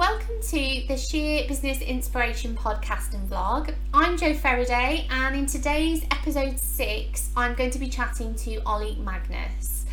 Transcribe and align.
Welcome 0.00 0.40
to 0.40 0.84
the 0.88 0.96
Sheer 0.96 1.46
Business 1.46 1.82
Inspiration 1.82 2.56
podcast 2.56 3.12
and 3.12 3.28
vlog. 3.28 3.74
I'm 3.92 4.16
Jo 4.16 4.32
Faraday, 4.32 5.06
and 5.10 5.36
in 5.36 5.44
today's 5.44 6.06
episode 6.10 6.58
six, 6.58 7.28
I'm 7.36 7.54
going 7.54 7.70
to 7.70 7.78
be 7.78 7.86
chatting 7.86 8.34
to 8.36 8.62
Ollie 8.64 8.96
Magnus. 8.98 9.84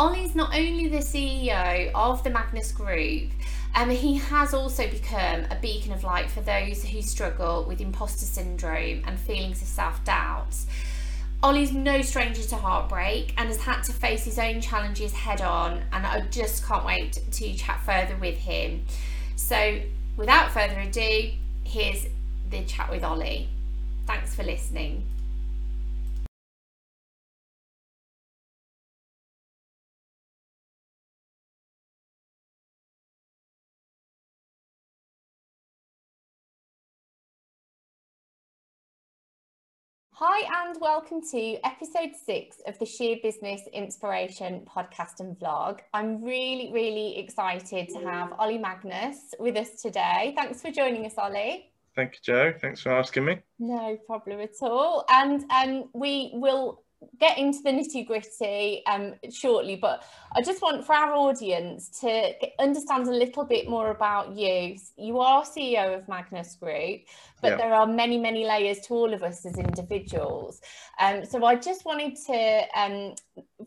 Ollie's 0.00 0.34
not 0.34 0.52
only 0.52 0.88
the 0.88 0.98
CEO 0.98 1.92
of 1.94 2.24
the 2.24 2.30
Magnus 2.30 2.72
Group, 2.72 3.30
um, 3.76 3.88
he 3.88 4.16
has 4.16 4.52
also 4.52 4.88
become 4.88 5.44
a 5.48 5.56
beacon 5.62 5.92
of 5.92 6.02
light 6.02 6.28
for 6.28 6.40
those 6.40 6.82
who 6.82 7.00
struggle 7.00 7.66
with 7.68 7.80
imposter 7.80 8.26
syndrome 8.26 9.04
and 9.06 9.16
feelings 9.16 9.62
of 9.62 9.68
self 9.68 10.04
doubt. 10.04 10.56
Ollie's 11.44 11.70
no 11.70 12.02
stranger 12.02 12.42
to 12.42 12.56
heartbreak 12.56 13.32
and 13.38 13.48
has 13.48 13.58
had 13.58 13.82
to 13.82 13.92
face 13.92 14.24
his 14.24 14.40
own 14.40 14.60
challenges 14.60 15.12
head 15.12 15.40
on, 15.40 15.84
and 15.92 16.04
I 16.04 16.22
just 16.32 16.66
can't 16.66 16.84
wait 16.84 17.20
to 17.30 17.54
chat 17.54 17.78
further 17.86 18.16
with 18.16 18.38
him. 18.38 18.84
So, 19.36 19.80
without 20.16 20.50
further 20.50 20.80
ado, 20.80 21.30
here's 21.64 22.06
the 22.50 22.64
chat 22.64 22.90
with 22.90 23.04
Ollie. 23.04 23.48
Thanks 24.06 24.34
for 24.34 24.42
listening. 24.42 25.04
Hi, 40.18 40.64
and 40.64 40.80
welcome 40.80 41.20
to 41.32 41.58
episode 41.62 42.12
six 42.24 42.56
of 42.66 42.78
the 42.78 42.86
Sheer 42.86 43.18
Business 43.22 43.60
Inspiration 43.74 44.66
podcast 44.66 45.20
and 45.20 45.38
vlog. 45.38 45.80
I'm 45.92 46.24
really, 46.24 46.70
really 46.72 47.18
excited 47.18 47.90
to 47.90 47.98
have 47.98 48.32
Ollie 48.38 48.56
Magnus 48.56 49.34
with 49.38 49.58
us 49.58 49.82
today. 49.82 50.32
Thanks 50.34 50.62
for 50.62 50.70
joining 50.70 51.04
us, 51.04 51.12
Ollie. 51.18 51.70
Thank 51.94 52.14
you, 52.14 52.20
Jo. 52.22 52.54
Thanks 52.58 52.80
for 52.80 52.92
asking 52.92 53.26
me. 53.26 53.40
No 53.58 53.98
problem 54.06 54.40
at 54.40 54.54
all. 54.62 55.04
And 55.10 55.44
um, 55.50 55.90
we 55.92 56.30
will 56.32 56.82
get 57.18 57.38
into 57.38 57.60
the 57.62 57.70
nitty 57.70 58.06
gritty 58.06 58.84
um, 58.86 59.14
shortly, 59.30 59.76
but 59.76 60.04
I 60.34 60.42
just 60.42 60.62
want 60.62 60.84
for 60.84 60.94
our 60.94 61.12
audience 61.12 61.88
to 62.00 62.32
understand 62.58 63.06
a 63.06 63.12
little 63.12 63.44
bit 63.44 63.68
more 63.68 63.90
about 63.90 64.34
you. 64.36 64.76
You 64.96 65.20
are 65.20 65.42
CEO 65.44 65.96
of 65.96 66.08
Magnus 66.08 66.56
Group, 66.56 67.02
but 67.42 67.52
yeah. 67.52 67.56
there 67.56 67.74
are 67.74 67.86
many, 67.86 68.18
many 68.18 68.44
layers 68.44 68.80
to 68.86 68.94
all 68.94 69.12
of 69.12 69.22
us 69.22 69.44
as 69.44 69.58
individuals. 69.58 70.60
Um, 71.00 71.24
so 71.24 71.44
I 71.44 71.56
just 71.56 71.84
wanted 71.84 72.16
to, 72.26 72.62
um, 72.74 73.14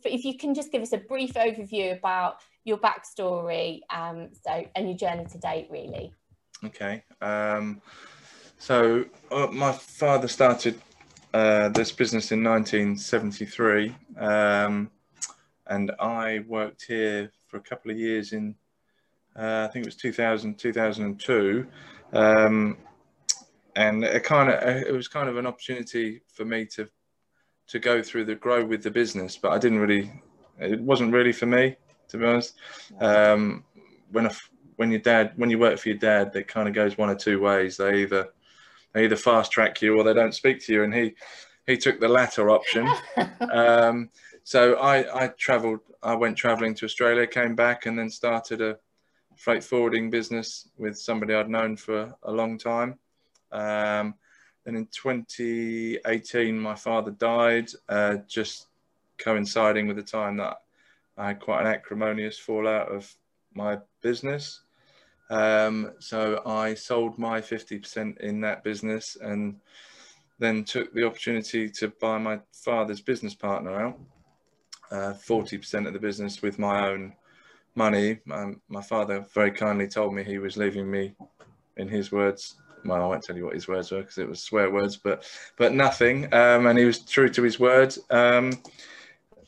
if 0.05 0.25
you 0.25 0.38
can 0.38 0.53
just 0.53 0.71
give 0.71 0.81
us 0.81 0.93
a 0.93 0.97
brief 0.97 1.33
overview 1.33 1.97
about 1.97 2.38
your 2.66 2.77
backstory 2.77 3.81
um, 3.89 4.30
so, 4.45 4.66
and 4.75 4.88
your 4.88 4.97
journey 4.97 5.25
to 5.25 5.38
date, 5.38 5.67
really. 5.69 6.14
Okay. 6.64 7.03
Um, 7.21 7.81
so 8.58 9.05
uh, 9.31 9.47
my 9.47 9.71
father 9.71 10.27
started 10.27 10.81
uh, 11.33 11.69
this 11.69 11.91
business 11.91 12.31
in 12.31 12.44
1973, 12.44 13.95
um, 14.17 14.89
and 15.67 15.91
I 15.99 16.44
worked 16.47 16.86
here 16.86 17.31
for 17.47 17.58
a 17.58 17.61
couple 17.61 17.91
of 17.91 17.97
years 17.97 18.33
in, 18.33 18.55
uh, 19.36 19.67
I 19.69 19.71
think 19.71 19.86
it 19.86 19.88
was 19.88 19.95
2000, 19.95 20.58
2002. 20.58 21.67
Um, 22.13 22.77
and 23.75 24.03
it 24.03 24.23
kind 24.23 24.49
of 24.49 24.63
it 24.63 24.91
was 24.91 25.08
kind 25.08 25.30
of 25.30 25.38
an 25.38 25.45
opportunity 25.45 26.21
for 26.33 26.44
me 26.44 26.66
to 26.66 26.89
to 27.67 27.80
go 27.80 28.02
through 28.02 28.25
the 28.25 28.36
grow 28.36 28.66
with 28.66 28.81
the 28.81 28.91
business, 28.91 29.38
but 29.38 29.52
I 29.52 29.59
didn't 29.59 29.77
really, 29.77 30.11
it 30.59 30.81
wasn't 30.81 31.14
really 31.14 31.31
for 31.31 31.45
me 31.45 31.75
to 32.09 32.17
be 32.17 32.25
honest. 32.25 32.55
Um, 32.99 33.64
when 34.11 34.25
a, 34.25 34.31
when 34.75 34.91
your 34.91 34.99
dad 34.99 35.33
when 35.38 35.49
you 35.49 35.59
work 35.59 35.80
for 35.80 35.89
your 35.89 35.97
dad, 35.97 36.36
it 36.36 36.47
kind 36.47 36.67
of 36.67 36.73
goes 36.73 36.97
one 36.97 37.09
or 37.09 37.16
two 37.16 37.39
ways. 37.39 37.77
They 37.77 38.02
either 38.02 38.30
they 38.93 39.05
either 39.05 39.15
fast 39.15 39.51
track 39.51 39.81
you 39.81 39.97
or 39.97 40.03
they 40.03 40.13
don't 40.13 40.35
speak 40.35 40.59
to 40.65 40.73
you. 40.73 40.83
And 40.83 40.93
he 40.93 41.15
he 41.67 41.77
took 41.77 41.99
the 41.99 42.07
latter 42.07 42.49
option. 42.49 42.87
um, 43.52 44.09
so 44.43 44.75
I 44.75 45.23
I 45.23 45.27
travelled. 45.30 45.80
I 46.02 46.15
went 46.15 46.37
travelling 46.37 46.73
to 46.75 46.86
Australia, 46.86 47.27
came 47.27 47.55
back, 47.55 47.86
and 47.86 47.99
then 47.99 48.09
started 48.09 48.61
a 48.61 48.77
freight 49.36 49.64
forwarding 49.64 50.09
business 50.09 50.69
with 50.77 50.97
somebody 50.97 51.33
I'd 51.33 51.49
known 51.49 51.77
for 51.77 52.14
a 52.23 52.31
long 52.31 52.58
time. 52.58 52.99
Um, 53.52 54.15
and 54.65 54.77
in 54.77 54.86
2018, 54.87 56.59
my 56.59 56.75
father 56.75 57.11
died, 57.11 57.69
uh, 57.87 58.17
just 58.27 58.67
coinciding 59.17 59.87
with 59.87 59.97
the 59.97 60.03
time 60.03 60.37
that 60.37 60.58
I 61.17 61.27
had 61.27 61.39
quite 61.39 61.61
an 61.61 61.67
acrimonious 61.67 62.37
fallout 62.37 62.89
of 62.89 63.11
my 63.53 63.80
business. 64.02 64.61
Um, 65.29 65.93
so 65.99 66.41
I 66.45 66.73
sold 66.73 67.17
my 67.17 67.41
50% 67.41 68.19
in 68.19 68.41
that 68.41 68.63
business 68.63 69.17
and 69.21 69.55
then 70.39 70.63
took 70.63 70.93
the 70.93 71.05
opportunity 71.05 71.69
to 71.69 71.89
buy 71.99 72.17
my 72.17 72.39
father's 72.53 73.01
business 73.01 73.35
partner 73.35 73.79
out, 73.79 73.99
uh, 74.91 75.13
40% 75.13 75.87
of 75.87 75.93
the 75.93 75.99
business 75.99 76.41
with 76.41 76.57
my 76.57 76.87
own 76.87 77.13
money. 77.75 78.19
Um, 78.31 78.61
my 78.69 78.81
father 78.81 79.25
very 79.33 79.51
kindly 79.51 79.87
told 79.87 80.13
me 80.13 80.23
he 80.23 80.39
was 80.39 80.57
leaving 80.57 80.89
me, 80.89 81.13
in 81.79 81.87
his 81.87 82.11
words, 82.11 82.55
well, 82.85 83.01
I 83.01 83.07
won't 83.07 83.23
tell 83.23 83.35
you 83.35 83.45
what 83.45 83.55
his 83.55 83.67
words 83.67 83.91
were 83.91 84.01
because 84.01 84.17
it 84.17 84.27
was 84.27 84.41
swear 84.41 84.69
words, 84.69 84.97
but 84.97 85.23
but 85.57 85.73
nothing. 85.73 86.25
Um, 86.33 86.67
and 86.67 86.77
he 86.77 86.85
was 86.85 86.99
true 86.99 87.29
to 87.29 87.41
his 87.41 87.59
word. 87.59 87.95
Um, 88.09 88.53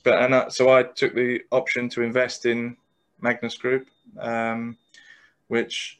but 0.03 0.21
and 0.21 0.33
uh, 0.33 0.49
so 0.49 0.69
I 0.69 0.83
took 0.83 1.13
the 1.13 1.41
option 1.51 1.89
to 1.89 2.01
invest 2.01 2.45
in 2.45 2.75
Magnus 3.19 3.57
Group. 3.57 3.87
Um, 4.19 4.77
which 5.51 5.99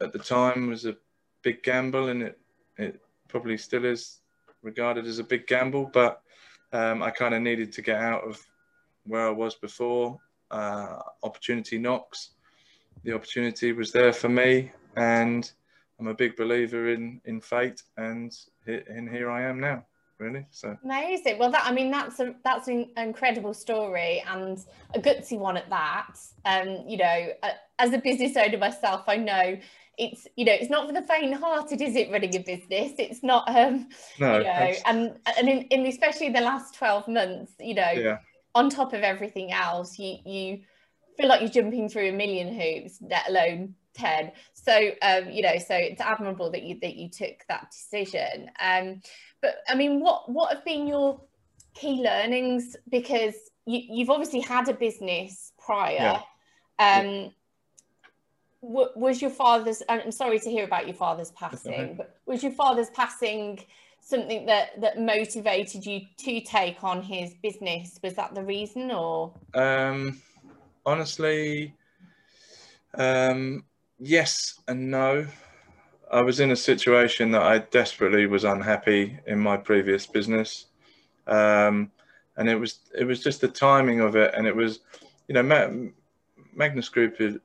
at 0.00 0.14
the 0.14 0.18
time 0.18 0.66
was 0.68 0.86
a 0.86 0.96
big 1.42 1.62
gamble, 1.62 2.08
and 2.08 2.22
it 2.22 2.40
it 2.78 3.02
probably 3.28 3.58
still 3.58 3.84
is 3.84 4.20
regarded 4.62 5.04
as 5.04 5.18
a 5.18 5.24
big 5.24 5.46
gamble. 5.46 5.90
But 5.92 6.22
um, 6.72 7.02
I 7.02 7.10
kind 7.10 7.34
of 7.34 7.42
needed 7.42 7.70
to 7.74 7.82
get 7.82 8.00
out 8.00 8.24
of 8.24 8.42
where 9.04 9.26
I 9.26 9.30
was 9.44 9.56
before. 9.56 10.18
Uh, 10.50 11.00
opportunity 11.22 11.76
knocks. 11.76 12.30
The 13.04 13.12
opportunity 13.12 13.72
was 13.72 13.92
there 13.92 14.14
for 14.14 14.30
me, 14.30 14.72
and 14.96 15.52
I'm 16.00 16.06
a 16.06 16.14
big 16.14 16.34
believer 16.36 16.88
in 16.88 17.20
in 17.26 17.42
fate, 17.42 17.82
and 17.98 18.34
and 18.66 19.06
here 19.10 19.30
I 19.30 19.42
am 19.42 19.60
now 19.60 19.84
really. 20.18 20.46
So 20.50 20.76
amazing. 20.84 21.38
Well, 21.38 21.50
that 21.50 21.64
I 21.64 21.72
mean, 21.72 21.90
that's 21.90 22.20
a 22.20 22.34
that's 22.44 22.68
an 22.68 22.90
incredible 22.96 23.54
story 23.54 24.22
and 24.28 24.58
a 24.94 25.00
gutsy 25.00 25.38
one 25.38 25.56
at 25.56 25.68
that. 25.70 26.14
Um, 26.44 26.84
you 26.86 26.96
know, 26.96 27.28
as 27.78 27.92
a 27.92 27.98
business 27.98 28.36
owner 28.36 28.58
myself, 28.58 29.04
I 29.08 29.16
know 29.16 29.58
it's 29.96 30.26
you 30.36 30.44
know 30.44 30.52
it's 30.52 30.70
not 30.70 30.86
for 30.86 30.92
the 30.92 31.02
faint-hearted, 31.02 31.80
is 31.80 31.96
it? 31.96 32.10
Running 32.10 32.34
a 32.36 32.40
business, 32.40 32.92
it's 32.98 33.22
not. 33.22 33.48
Um, 33.48 33.88
no, 34.18 34.38
you 34.38 34.44
know, 34.44 34.72
and 34.86 35.18
and 35.36 35.48
in, 35.48 35.62
in 35.64 35.86
especially 35.86 36.30
the 36.30 36.40
last 36.40 36.74
twelve 36.74 37.08
months, 37.08 37.52
you 37.60 37.74
know, 37.74 37.90
yeah. 37.90 38.18
on 38.54 38.70
top 38.70 38.92
of 38.92 39.02
everything 39.02 39.52
else, 39.52 39.98
you 39.98 40.18
you 40.24 40.60
feel 41.16 41.28
like 41.28 41.40
you're 41.40 41.50
jumping 41.50 41.88
through 41.88 42.10
a 42.10 42.12
million 42.12 42.54
hoops, 42.54 42.98
let 43.02 43.28
alone 43.28 43.74
10 43.98 44.32
so 44.54 44.90
um 45.02 45.30
you 45.30 45.42
know 45.42 45.58
so 45.58 45.74
it's 45.74 46.00
admirable 46.00 46.50
that 46.50 46.62
you 46.62 46.78
that 46.80 46.96
you 46.96 47.08
took 47.08 47.44
that 47.48 47.70
decision 47.70 48.50
um 48.60 49.00
but 49.40 49.56
I 49.68 49.74
mean, 49.74 50.00
what 50.00 50.28
what 50.28 50.52
have 50.52 50.64
been 50.64 50.86
your 50.86 51.20
key 51.74 52.02
learnings? 52.02 52.76
Because 52.90 53.34
you, 53.66 53.80
you've 53.88 54.10
obviously 54.10 54.40
had 54.40 54.68
a 54.68 54.74
business 54.74 55.52
prior. 55.58 55.94
Yeah. 55.94 56.20
Um, 56.80 57.32
yeah. 58.62 58.84
was 58.96 59.22
your 59.22 59.30
father's? 59.30 59.82
I'm 59.88 60.12
sorry 60.12 60.40
to 60.40 60.50
hear 60.50 60.64
about 60.64 60.86
your 60.86 60.96
father's 60.96 61.30
passing, 61.32 61.94
but 61.96 62.16
was 62.26 62.42
your 62.42 62.52
father's 62.52 62.90
passing 62.90 63.60
something 64.00 64.46
that 64.46 64.80
that 64.80 65.00
motivated 65.00 65.86
you 65.86 66.00
to 66.18 66.40
take 66.40 66.82
on 66.82 67.02
his 67.02 67.34
business? 67.42 67.98
Was 68.02 68.14
that 68.14 68.34
the 68.34 68.42
reason, 68.42 68.90
or? 68.90 69.34
Um, 69.54 70.20
honestly, 70.84 71.74
um, 72.94 73.64
yes 73.98 74.60
and 74.68 74.90
no. 74.90 75.26
I 76.10 76.22
was 76.22 76.40
in 76.40 76.50
a 76.50 76.56
situation 76.56 77.30
that 77.32 77.42
I 77.42 77.58
desperately 77.58 78.26
was 78.26 78.44
unhappy 78.44 79.18
in 79.26 79.38
my 79.38 79.56
previous 79.56 80.06
business, 80.06 80.66
um, 81.26 81.90
and 82.36 82.48
it 82.48 82.56
was 82.56 82.80
it 82.98 83.04
was 83.04 83.22
just 83.22 83.42
the 83.42 83.48
timing 83.48 84.00
of 84.00 84.16
it, 84.16 84.34
and 84.34 84.46
it 84.46 84.56
was, 84.56 84.80
you 85.28 85.34
know, 85.34 85.90
Magnus 86.54 86.88
Group 86.88 87.20
is, 87.20 87.36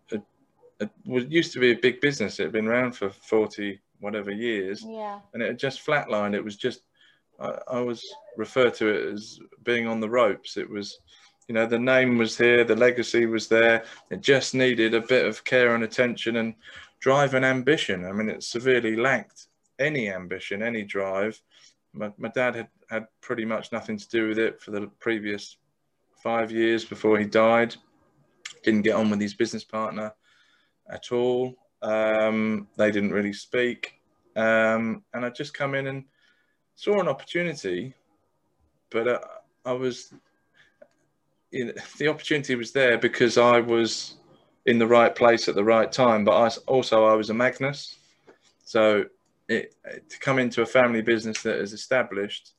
was 1.05 1.25
used 1.25 1.51
to 1.53 1.59
be 1.59 1.71
a 1.71 1.77
big 1.77 1.99
business. 1.99 2.39
It 2.39 2.43
had 2.43 2.51
been 2.53 2.67
around 2.67 2.93
for 2.93 3.09
forty 3.09 3.81
whatever 3.99 4.31
years, 4.31 4.83
yeah, 4.87 5.19
and 5.33 5.43
it 5.43 5.47
had 5.47 5.59
just 5.59 5.85
flatlined. 5.85 6.33
It 6.33 6.43
was 6.43 6.55
just 6.55 6.83
I, 7.39 7.57
I 7.67 7.79
was 7.81 8.01
referred 8.37 8.73
to 8.75 8.87
it 8.87 9.13
as 9.13 9.39
being 9.63 9.87
on 9.87 9.99
the 9.99 10.09
ropes. 10.09 10.55
It 10.55 10.69
was 10.69 10.99
you 11.47 11.55
know 11.55 11.65
the 11.65 11.79
name 11.79 12.17
was 12.17 12.37
here 12.37 12.63
the 12.63 12.75
legacy 12.75 13.25
was 13.25 13.47
there 13.47 13.83
it 14.09 14.21
just 14.21 14.55
needed 14.55 14.93
a 14.93 15.01
bit 15.01 15.25
of 15.25 15.43
care 15.43 15.75
and 15.75 15.83
attention 15.83 16.37
and 16.37 16.55
drive 17.03 17.33
and 17.33 17.43
ambition. 17.43 18.05
I 18.05 18.13
mean, 18.13 18.29
it 18.29 18.43
severely 18.43 18.95
lacked 18.95 19.47
any 19.77 20.09
ambition, 20.09 20.63
any 20.63 20.83
drive. 20.83 21.37
My, 21.91 22.13
my 22.17 22.29
dad 22.29 22.55
had 22.55 22.69
had 22.89 23.07
pretty 23.19 23.43
much 23.43 23.73
nothing 23.73 23.97
to 23.97 24.07
do 24.07 24.29
with 24.29 24.39
it 24.39 24.61
for 24.61 24.71
the 24.71 24.87
previous 25.01 25.57
five 26.23 26.49
years 26.49 26.85
before 26.85 27.19
he 27.19 27.25
died. 27.25 27.75
Didn't 28.63 28.83
get 28.83 28.95
on 28.95 29.09
with 29.09 29.19
his 29.19 29.33
business 29.33 29.65
partner 29.65 30.13
at 30.89 31.11
all. 31.11 31.55
Um, 31.81 32.69
they 32.77 32.89
didn't 32.89 33.11
really 33.11 33.33
speak. 33.33 33.99
Um, 34.37 35.03
and 35.13 35.25
I 35.25 35.29
just 35.29 35.53
come 35.53 35.75
in 35.75 35.87
and 35.87 36.05
saw 36.75 37.01
an 37.01 37.09
opportunity, 37.09 37.95
but 38.91 39.07
uh, 39.09 39.19
I 39.65 39.73
was, 39.73 40.13
you 41.53 41.65
know, 41.65 41.73
the 41.99 42.07
opportunity 42.07 42.55
was 42.55 42.71
there 42.71 42.97
because 42.97 43.37
I 43.37 43.59
was 43.59 44.15
in 44.65 44.79
the 44.79 44.87
right 44.87 45.13
place 45.15 45.47
at 45.47 45.55
the 45.55 45.63
right 45.63 45.91
time, 45.91 46.25
but 46.25 46.35
I 46.35 46.49
also 46.67 47.05
I 47.05 47.13
was 47.13 47.29
a 47.29 47.33
Magnus. 47.33 47.95
So 48.65 49.05
it, 49.47 49.75
to 50.09 50.19
come 50.19 50.39
into 50.39 50.63
a 50.63 50.65
family 50.65 51.01
business 51.01 51.43
that 51.43 51.59
is 51.59 51.73
established 51.73 52.53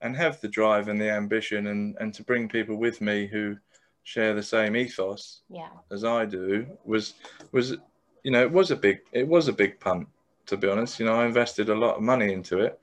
and 0.00 0.16
have 0.16 0.40
the 0.40 0.48
drive 0.48 0.88
and 0.88 1.00
the 1.00 1.10
ambition 1.10 1.68
and, 1.68 1.96
and 2.00 2.12
to 2.14 2.22
bring 2.24 2.48
people 2.48 2.76
with 2.76 3.00
me 3.00 3.26
who 3.26 3.56
share 4.02 4.34
the 4.34 4.42
same 4.42 4.76
ethos 4.76 5.42
yeah. 5.48 5.68
as 5.90 6.04
I 6.04 6.24
do 6.24 6.66
was 6.84 7.14
was 7.50 7.76
you 8.22 8.30
know 8.30 8.40
it 8.40 8.52
was 8.52 8.70
a 8.70 8.76
big 8.76 9.00
it 9.12 9.26
was 9.26 9.48
a 9.48 9.52
big 9.52 9.80
punt 9.80 10.06
to 10.46 10.56
be 10.56 10.68
honest 10.68 11.00
you 11.00 11.06
know 11.06 11.14
I 11.14 11.26
invested 11.26 11.70
a 11.70 11.74
lot 11.74 11.96
of 11.96 12.02
money 12.02 12.32
into 12.32 12.60
it 12.60 12.78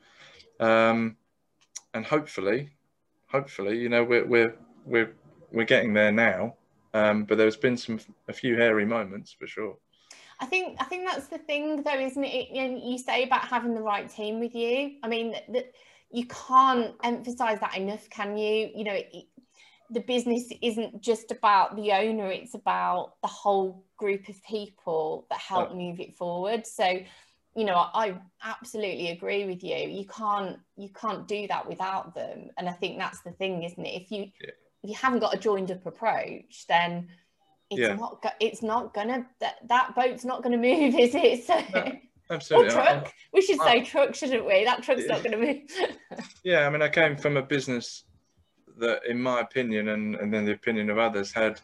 um, 0.60 1.16
and 1.94 2.06
hopefully 2.06 2.72
hopefully 3.28 3.78
you 3.78 3.90
know 3.90 4.04
we're 4.04 4.26
we're 4.26 4.56
we're, 4.86 5.14
we're 5.54 5.66
getting 5.66 5.94
there 5.94 6.12
now. 6.12 6.56
Um, 6.94 7.24
but 7.24 7.38
there's 7.38 7.58
been 7.58 7.78
some 7.78 8.00
a 8.28 8.34
few 8.34 8.56
hairy 8.56 8.86
moments 8.86 9.36
for 9.38 9.48
sure. 9.48 9.78
I 10.40 10.46
think 10.46 10.78
I 10.80 10.86
think 10.86 11.08
that's 11.08 11.28
the 11.28 11.38
thing 11.38 11.84
though 11.84 12.00
isn't 12.00 12.24
it? 12.24 12.50
You 12.52 12.98
say 12.98 13.24
about 13.24 13.46
having 13.46 13.74
the 13.74 13.82
right 13.82 14.10
team 14.10 14.40
with 14.40 14.54
you. 14.54 14.98
I 15.02 15.08
mean 15.08 15.36
that 15.50 15.74
you 16.12 16.28
can't 16.28 16.94
emphasize 17.04 17.60
that 17.62 17.78
enough 17.78 18.10
can 18.10 18.38
you? 18.38 18.70
You 18.76 18.84
know 18.84 18.94
it, 18.94 19.26
the 19.90 20.02
business 20.02 20.52
isn't 20.62 21.02
just 21.02 21.32
about 21.32 21.76
the 21.76 21.92
owner 21.92 22.28
it's 22.32 22.56
about 22.56 23.14
the 23.22 23.28
whole 23.28 23.86
group 23.98 24.28
of 24.28 24.42
people 24.44 25.28
that 25.30 25.40
help 25.40 25.70
oh. 25.72 25.76
move 25.76 26.00
it 26.00 26.16
forward. 26.16 26.68
So 26.68 27.00
you 27.56 27.66
know 27.66 27.76
I, 27.94 28.16
absolutely 28.44 29.10
agree 29.10 29.46
with 29.46 29.64
you. 29.64 29.78
You 29.78 30.06
can't 30.06 30.60
you 30.76 30.90
can't 30.90 31.28
do 31.28 31.48
that 31.48 31.68
without 31.68 32.14
them. 32.14 32.50
And 32.58 32.68
i 32.68 32.74
think 32.74 33.00
that's 33.00 33.22
the 33.22 33.32
thing 33.32 33.64
isn't 33.64 33.86
it? 33.86 34.02
If 34.02 34.12
you 34.12 34.30
yeah. 34.42 34.52
If 34.84 34.90
you 34.90 34.96
haven't 34.96 35.20
got 35.20 35.34
a 35.34 35.38
joined 35.38 35.72
up 35.72 35.86
approach 35.86 36.66
then 36.68 37.08
it's 37.70 37.80
yeah. 37.80 37.96
not 37.96 38.24
it's 38.40 38.62
not 38.62 38.94
gonna 38.94 39.26
that, 39.40 39.56
that 39.68 39.96
boat's 39.96 40.26
not 40.26 40.44
gonna 40.44 40.58
move 40.58 40.96
is 41.00 41.16
it 41.16 41.46
so 41.46 41.60
no, 41.74 41.92
absolutely 42.30 42.70
or 42.70 42.72
truck. 42.72 43.08
I, 43.08 43.12
we 43.34 43.42
should 43.42 43.60
I, 43.62 43.66
say 43.66 43.84
truck 43.84 44.16
shouldn't 44.16 44.46
we 44.46 44.66
that 44.66 44.84
truck's 44.84 45.08
not 45.08 45.24
gonna 45.24 45.38
move 45.38 45.60
yeah 46.44 46.68
i 46.68 46.70
mean 46.70 46.82
i 46.82 46.90
came 46.90 47.16
from 47.16 47.38
a 47.38 47.42
business 47.42 48.04
that, 48.78 49.06
in 49.06 49.22
my 49.22 49.42
opinion, 49.42 49.90
and, 49.90 50.16
and 50.16 50.34
then 50.34 50.46
the 50.46 50.54
opinion 50.54 50.90
of 50.90 50.98
others, 50.98 51.32
had 51.32 51.60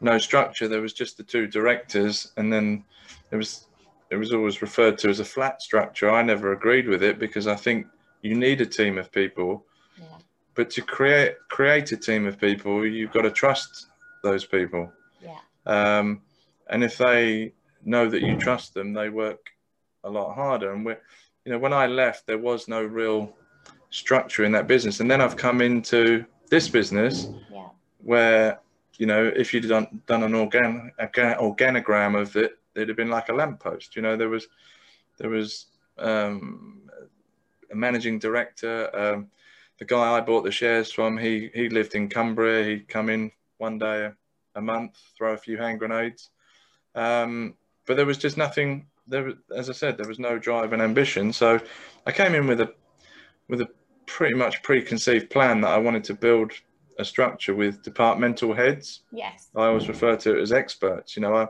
no 0.00 0.18
structure. 0.18 0.68
There 0.68 0.80
was 0.80 0.92
just 0.92 1.16
the 1.16 1.22
two 1.22 1.46
directors, 1.46 2.32
and 2.36 2.52
then 2.52 2.84
it 3.30 3.36
was 3.36 3.66
it 4.10 4.16
was 4.16 4.32
always 4.32 4.60
referred 4.60 4.98
to 4.98 5.08
as 5.08 5.20
a 5.20 5.24
flat 5.24 5.62
structure. 5.62 6.10
I 6.10 6.22
never 6.22 6.52
agreed 6.52 6.86
with 6.86 7.02
it 7.02 7.18
because 7.18 7.46
I 7.46 7.56
think 7.56 7.86
you 8.20 8.34
need 8.34 8.60
a 8.60 8.66
team 8.66 8.98
of 8.98 9.10
people. 9.10 9.64
Yeah. 9.98 10.04
But 10.54 10.70
to 10.70 10.82
create 10.82 11.36
create 11.48 11.92
a 11.92 11.96
team 11.96 12.26
of 12.26 12.38
people, 12.38 12.86
you've 12.86 13.12
got 13.12 13.22
to 13.22 13.30
trust 13.30 13.86
those 14.22 14.44
people. 14.44 14.92
Yeah. 15.22 15.38
Um, 15.66 16.22
and 16.68 16.84
if 16.84 16.98
they 16.98 17.52
know 17.84 18.08
that 18.08 18.22
you 18.22 18.36
trust 18.36 18.74
them, 18.74 18.92
they 18.92 19.08
work 19.08 19.50
a 20.04 20.10
lot 20.10 20.34
harder. 20.34 20.72
And 20.72 20.84
we, 20.84 20.94
you 21.44 21.52
know, 21.52 21.58
when 21.58 21.72
I 21.72 21.86
left, 21.86 22.26
there 22.26 22.38
was 22.38 22.68
no 22.68 22.82
real 22.82 23.34
structure 23.90 24.44
in 24.44 24.52
that 24.52 24.66
business. 24.66 25.00
And 25.00 25.10
then 25.10 25.20
I've 25.20 25.36
come 25.36 25.60
into 25.60 26.24
this 26.50 26.68
business 26.68 27.28
yeah. 27.52 27.68
where, 27.98 28.60
you 28.98 29.06
know, 29.06 29.30
if 29.34 29.52
you'd 29.52 29.68
done, 29.68 30.02
done 30.06 30.22
an 30.22 30.34
organ, 30.34 30.92
organogram 30.98 32.20
of 32.20 32.36
it, 32.36 32.58
it'd 32.74 32.88
have 32.88 32.96
been 32.96 33.10
like 33.10 33.28
a 33.28 33.34
lamppost. 33.34 33.96
You 33.96 34.02
know, 34.02 34.16
there 34.16 34.28
was, 34.28 34.46
there 35.18 35.30
was 35.30 35.66
um, 35.98 36.82
a 37.70 37.74
managing 37.74 38.18
director. 38.18 38.90
Um, 38.94 39.28
the 39.78 39.84
guy 39.84 40.12
I 40.12 40.20
bought 40.20 40.44
the 40.44 40.50
shares 40.50 40.92
from, 40.92 41.16
he, 41.18 41.50
he 41.54 41.68
lived 41.68 41.94
in 41.94 42.08
Cumbria. 42.08 42.64
He'd 42.64 42.88
come 42.88 43.08
in 43.08 43.30
one 43.58 43.78
day 43.78 44.06
a, 44.06 44.14
a 44.54 44.60
month, 44.60 44.98
throw 45.16 45.32
a 45.32 45.38
few 45.38 45.56
hand 45.56 45.78
grenades. 45.78 46.30
Um, 46.94 47.54
but 47.86 47.96
there 47.96 48.06
was 48.06 48.18
just 48.18 48.36
nothing 48.36 48.86
there 49.08 49.32
as 49.56 49.68
i 49.68 49.72
said 49.72 49.98
there 49.98 50.06
was 50.06 50.20
no 50.20 50.38
drive 50.38 50.72
and 50.72 50.80
ambition 50.80 51.32
so 51.32 51.58
i 52.06 52.12
came 52.12 52.36
in 52.36 52.46
with 52.46 52.60
a 52.60 52.72
with 53.48 53.60
a 53.60 53.68
pretty 54.06 54.34
much 54.34 54.62
preconceived 54.62 55.30
plan 55.30 55.60
that 55.60 55.70
I 55.70 55.78
wanted 55.78 56.04
to 56.04 56.14
build 56.14 56.52
a 56.98 57.04
structure 57.04 57.54
with 57.54 57.82
departmental 57.82 58.54
heads. 58.54 59.02
Yes. 59.12 59.48
I 59.56 59.66
always 59.66 59.88
refer 59.88 60.16
to 60.16 60.36
it 60.36 60.42
as 60.42 60.52
experts. 60.52 61.16
You 61.16 61.22
know, 61.22 61.34
I, 61.34 61.48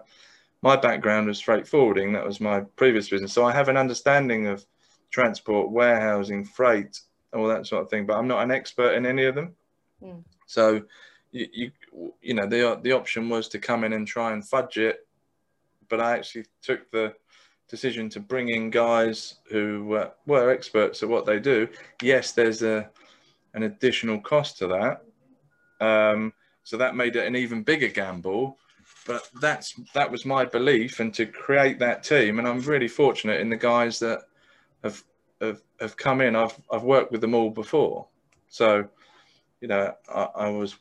my 0.62 0.76
background 0.76 1.26
was 1.26 1.40
freight 1.40 1.66
forwarding. 1.66 2.12
That 2.12 2.24
was 2.24 2.40
my 2.40 2.60
previous 2.76 3.08
business. 3.08 3.32
So 3.32 3.44
I 3.44 3.52
have 3.52 3.68
an 3.68 3.76
understanding 3.76 4.46
of 4.46 4.64
transport, 5.10 5.70
warehousing, 5.70 6.44
freight, 6.44 7.00
all 7.34 7.48
that 7.48 7.66
sort 7.66 7.82
of 7.82 7.90
thing. 7.90 8.06
But 8.06 8.16
I'm 8.16 8.28
not 8.28 8.42
an 8.42 8.50
expert 8.50 8.94
in 8.94 9.06
any 9.06 9.24
of 9.24 9.34
them. 9.34 9.54
Mm. 10.02 10.22
So 10.46 10.82
you, 11.30 11.48
you, 11.52 11.70
you 12.20 12.34
know, 12.34 12.46
the 12.46 12.78
the 12.82 12.92
option 12.92 13.28
was 13.28 13.48
to 13.48 13.58
come 13.58 13.84
in 13.84 13.92
and 13.94 14.06
try 14.06 14.32
and 14.32 14.46
fudge 14.46 14.78
it, 14.78 15.06
but 15.88 16.00
I 16.00 16.12
actually 16.12 16.46
took 16.62 16.90
the 16.90 17.14
decision 17.68 18.08
to 18.10 18.20
bring 18.20 18.50
in 18.50 18.68
guys 18.70 19.36
who 19.50 19.94
uh, 19.94 20.10
were 20.26 20.50
experts 20.50 21.02
at 21.02 21.08
what 21.08 21.24
they 21.24 21.40
do. 21.40 21.68
Yes, 22.02 22.32
there's 22.32 22.62
a 22.62 22.90
an 23.54 23.64
additional 23.64 24.20
cost 24.20 24.58
to 24.58 24.66
that, 24.68 25.04
um, 25.84 26.32
so 26.64 26.76
that 26.76 26.96
made 26.96 27.16
it 27.16 27.26
an 27.26 27.36
even 27.36 27.62
bigger 27.62 27.88
gamble. 27.88 28.58
But 29.06 29.28
that's 29.40 29.74
that 29.94 30.10
was 30.10 30.24
my 30.24 30.44
belief, 30.44 31.00
and 31.00 31.12
to 31.14 31.26
create 31.26 31.78
that 31.78 32.04
team, 32.04 32.38
and 32.38 32.46
I'm 32.46 32.60
really 32.60 32.88
fortunate 32.88 33.40
in 33.40 33.48
the 33.48 33.56
guys 33.56 33.98
that 34.00 34.20
have 34.84 35.02
have, 35.42 35.62
have 35.80 35.96
come 35.96 36.20
in. 36.20 36.36
I've 36.36 36.58
I've 36.72 36.84
worked 36.84 37.12
with 37.12 37.20
them 37.20 37.34
all 37.34 37.50
before, 37.50 38.06
so 38.48 38.88
you 39.60 39.68
know 39.68 39.94
I, 40.08 40.28
I 40.36 40.48
was 40.48 40.76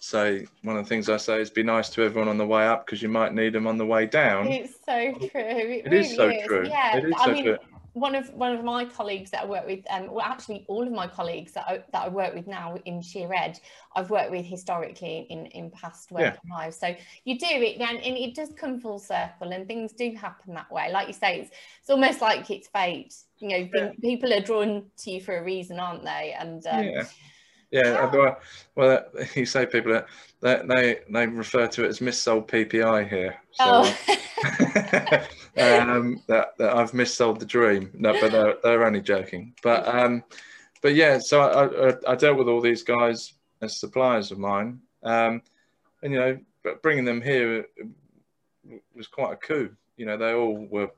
say 0.00 0.46
one 0.62 0.76
of 0.76 0.84
the 0.84 0.88
things 0.88 1.08
I 1.08 1.16
say 1.16 1.40
is 1.40 1.50
be 1.50 1.62
nice 1.62 1.88
to 1.90 2.02
everyone 2.02 2.28
on 2.28 2.38
the 2.38 2.46
way 2.46 2.66
up 2.66 2.86
because 2.86 3.02
you 3.02 3.08
might 3.08 3.34
need 3.34 3.52
them 3.52 3.66
on 3.66 3.78
the 3.78 3.86
way 3.86 4.06
down. 4.06 4.48
It's 4.48 4.74
so 4.84 5.12
true. 5.12 5.30
It, 5.34 5.86
it 5.86 5.90
really 5.90 6.06
is 6.06 6.16
so 6.16 6.28
is. 6.28 6.46
true. 6.46 6.66
Yeah, 6.68 6.96
it 6.96 7.04
is 7.04 7.14
I 7.18 7.24
so 7.24 7.32
mean, 7.32 7.44
true. 7.44 7.58
One 7.96 8.14
of 8.14 8.28
one 8.34 8.52
of 8.52 8.62
my 8.62 8.84
colleagues 8.84 9.30
that 9.30 9.44
I 9.44 9.46
work 9.46 9.66
with, 9.66 9.80
um, 9.88 10.10
well, 10.10 10.24
actually 10.24 10.66
all 10.68 10.86
of 10.86 10.92
my 10.92 11.06
colleagues 11.06 11.52
that 11.52 11.64
I, 11.66 11.82
that 11.92 12.04
I 12.04 12.08
work 12.08 12.34
with 12.34 12.46
now 12.46 12.76
in 12.84 13.00
Sheer 13.00 13.32
Edge, 13.32 13.58
I've 13.94 14.10
worked 14.10 14.30
with 14.30 14.44
historically 14.44 15.26
in 15.30 15.46
in 15.46 15.70
past 15.70 16.10
work 16.10 16.36
yeah. 16.44 16.56
lives. 16.56 16.76
So 16.76 16.94
you 17.24 17.38
do 17.38 17.46
it, 17.48 17.80
and, 17.80 17.98
and 17.98 18.16
it 18.16 18.34
does 18.34 18.50
come 18.54 18.80
full 18.80 18.98
circle, 18.98 19.52
and 19.52 19.66
things 19.66 19.92
do 19.92 20.14
happen 20.14 20.52
that 20.54 20.70
way. 20.70 20.92
Like 20.92 21.06
you 21.08 21.14
say, 21.14 21.40
it's 21.40 21.50
it's 21.80 21.90
almost 21.90 22.20
like 22.20 22.50
it's 22.50 22.68
fate. 22.68 23.14
You 23.38 23.48
know, 23.48 23.68
yeah. 23.74 23.90
people 24.02 24.32
are 24.32 24.40
drawn 24.40 24.84
to 24.98 25.10
you 25.10 25.20
for 25.22 25.38
a 25.38 25.42
reason, 25.42 25.80
aren't 25.80 26.04
they? 26.04 26.34
And 26.38 26.66
um, 26.66 26.84
yeah 26.84 27.04
yeah, 27.70 28.10
well, 28.12 28.38
well, 28.74 29.04
you 29.34 29.46
say 29.46 29.66
people 29.66 30.02
that 30.40 30.68
they 30.68 31.00
they 31.10 31.26
refer 31.26 31.66
to 31.66 31.84
it 31.84 31.88
as 31.88 32.00
missold 32.00 32.48
PPI 32.48 33.08
here. 33.08 33.36
So, 33.52 33.64
oh. 33.64 33.96
um, 35.58 36.22
that, 36.28 36.56
that 36.58 36.76
I've 36.76 36.92
missold 36.92 37.38
the 37.38 37.46
dream. 37.46 37.90
No, 37.94 38.12
but 38.20 38.32
they're, 38.32 38.56
they're 38.62 38.86
only 38.86 39.00
joking. 39.00 39.54
But 39.62 39.86
um, 39.88 40.22
but 40.82 40.94
yeah, 40.94 41.18
so 41.18 41.40
I, 41.40 41.88
I, 41.88 42.12
I 42.12 42.14
dealt 42.14 42.38
with 42.38 42.48
all 42.48 42.60
these 42.60 42.82
guys 42.82 43.34
as 43.62 43.80
suppliers 43.80 44.30
of 44.30 44.38
mine, 44.38 44.80
um, 45.02 45.42
and 46.02 46.12
you 46.12 46.18
know, 46.18 46.38
bringing 46.82 47.04
them 47.04 47.20
here 47.20 47.66
was 48.94 49.06
quite 49.06 49.32
a 49.32 49.36
coup. 49.36 49.74
You 49.96 50.06
know, 50.06 50.16
they 50.16 50.34
all 50.34 50.66
were 50.66 50.90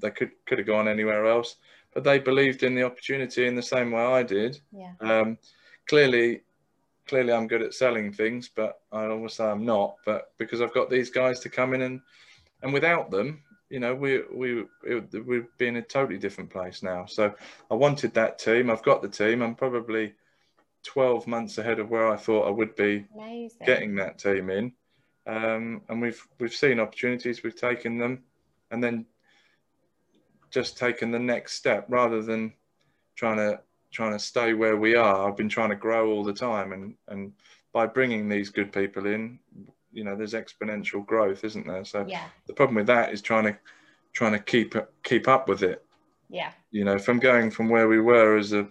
they 0.00 0.10
could 0.10 0.32
could 0.46 0.58
have 0.58 0.66
gone 0.66 0.88
anywhere 0.88 1.26
else, 1.26 1.56
but 1.94 2.04
they 2.04 2.18
believed 2.18 2.62
in 2.62 2.74
the 2.74 2.82
opportunity 2.82 3.46
in 3.46 3.54
the 3.54 3.62
same 3.62 3.92
way 3.92 4.02
I 4.02 4.22
did. 4.22 4.60
Yeah. 4.72 4.92
Um, 5.00 5.38
clearly, 5.86 6.42
clearly 7.06 7.32
I'm 7.32 7.46
good 7.46 7.62
at 7.62 7.74
selling 7.74 8.12
things, 8.12 8.48
but 8.54 8.80
I 8.90 9.06
always 9.06 9.34
say 9.34 9.44
I'm 9.44 9.64
not. 9.64 9.96
But 10.04 10.32
because 10.38 10.60
I've 10.60 10.74
got 10.74 10.90
these 10.90 11.10
guys 11.10 11.40
to 11.40 11.48
come 11.48 11.74
in 11.74 11.82
and 11.82 12.00
and 12.62 12.72
without 12.72 13.10
them, 13.10 13.42
you 13.72 13.80
know, 13.80 13.94
we 13.94 14.20
we 14.30 14.64
it, 14.84 15.26
we'd 15.26 15.46
be 15.56 15.66
in 15.66 15.76
a 15.76 15.82
totally 15.82 16.18
different 16.18 16.50
place 16.50 16.82
now. 16.82 17.06
So 17.06 17.34
I 17.70 17.74
wanted 17.74 18.12
that 18.12 18.38
team. 18.38 18.70
I've 18.70 18.82
got 18.82 19.00
the 19.00 19.08
team. 19.08 19.40
I'm 19.40 19.54
probably 19.54 20.12
12 20.84 21.26
months 21.26 21.56
ahead 21.56 21.78
of 21.78 21.88
where 21.88 22.06
I 22.06 22.18
thought 22.18 22.46
I 22.46 22.50
would 22.50 22.76
be 22.76 23.06
Amazing. 23.14 23.66
getting 23.66 23.94
that 23.94 24.18
team 24.18 24.50
in. 24.50 24.72
Um, 25.26 25.80
and 25.88 26.02
we've 26.02 26.22
we've 26.38 26.52
seen 26.52 26.80
opportunities, 26.80 27.42
we've 27.42 27.56
taken 27.56 27.96
them, 27.96 28.24
and 28.70 28.84
then 28.84 29.06
just 30.50 30.76
taken 30.76 31.10
the 31.10 31.18
next 31.18 31.54
step 31.54 31.86
rather 31.88 32.20
than 32.20 32.52
trying 33.16 33.38
to 33.38 33.58
trying 33.90 34.12
to 34.12 34.18
stay 34.18 34.52
where 34.52 34.76
we 34.76 34.96
are. 34.96 35.26
I've 35.26 35.36
been 35.36 35.48
trying 35.48 35.70
to 35.70 35.76
grow 35.76 36.10
all 36.10 36.24
the 36.24 36.34
time, 36.34 36.74
and 36.74 36.94
and 37.08 37.32
by 37.72 37.86
bringing 37.86 38.28
these 38.28 38.50
good 38.50 38.70
people 38.70 39.06
in, 39.06 39.38
you 39.92 40.04
know, 40.04 40.16
there's 40.16 40.34
exponential 40.34 41.04
growth, 41.04 41.44
isn't 41.44 41.66
there? 41.66 41.84
So 41.84 42.04
yeah. 42.08 42.24
the 42.46 42.54
problem 42.54 42.76
with 42.76 42.86
that 42.86 43.12
is 43.12 43.22
trying 43.22 43.44
to 43.44 43.56
trying 44.12 44.32
to 44.32 44.38
keep 44.38 44.74
keep 45.02 45.28
up 45.28 45.48
with 45.48 45.62
it. 45.62 45.84
Yeah. 46.28 46.52
You 46.70 46.84
know, 46.84 46.98
from 46.98 47.18
going 47.18 47.50
from 47.50 47.68
where 47.68 47.88
we 47.88 48.00
were 48.00 48.36
as 48.36 48.52
a 48.52 48.68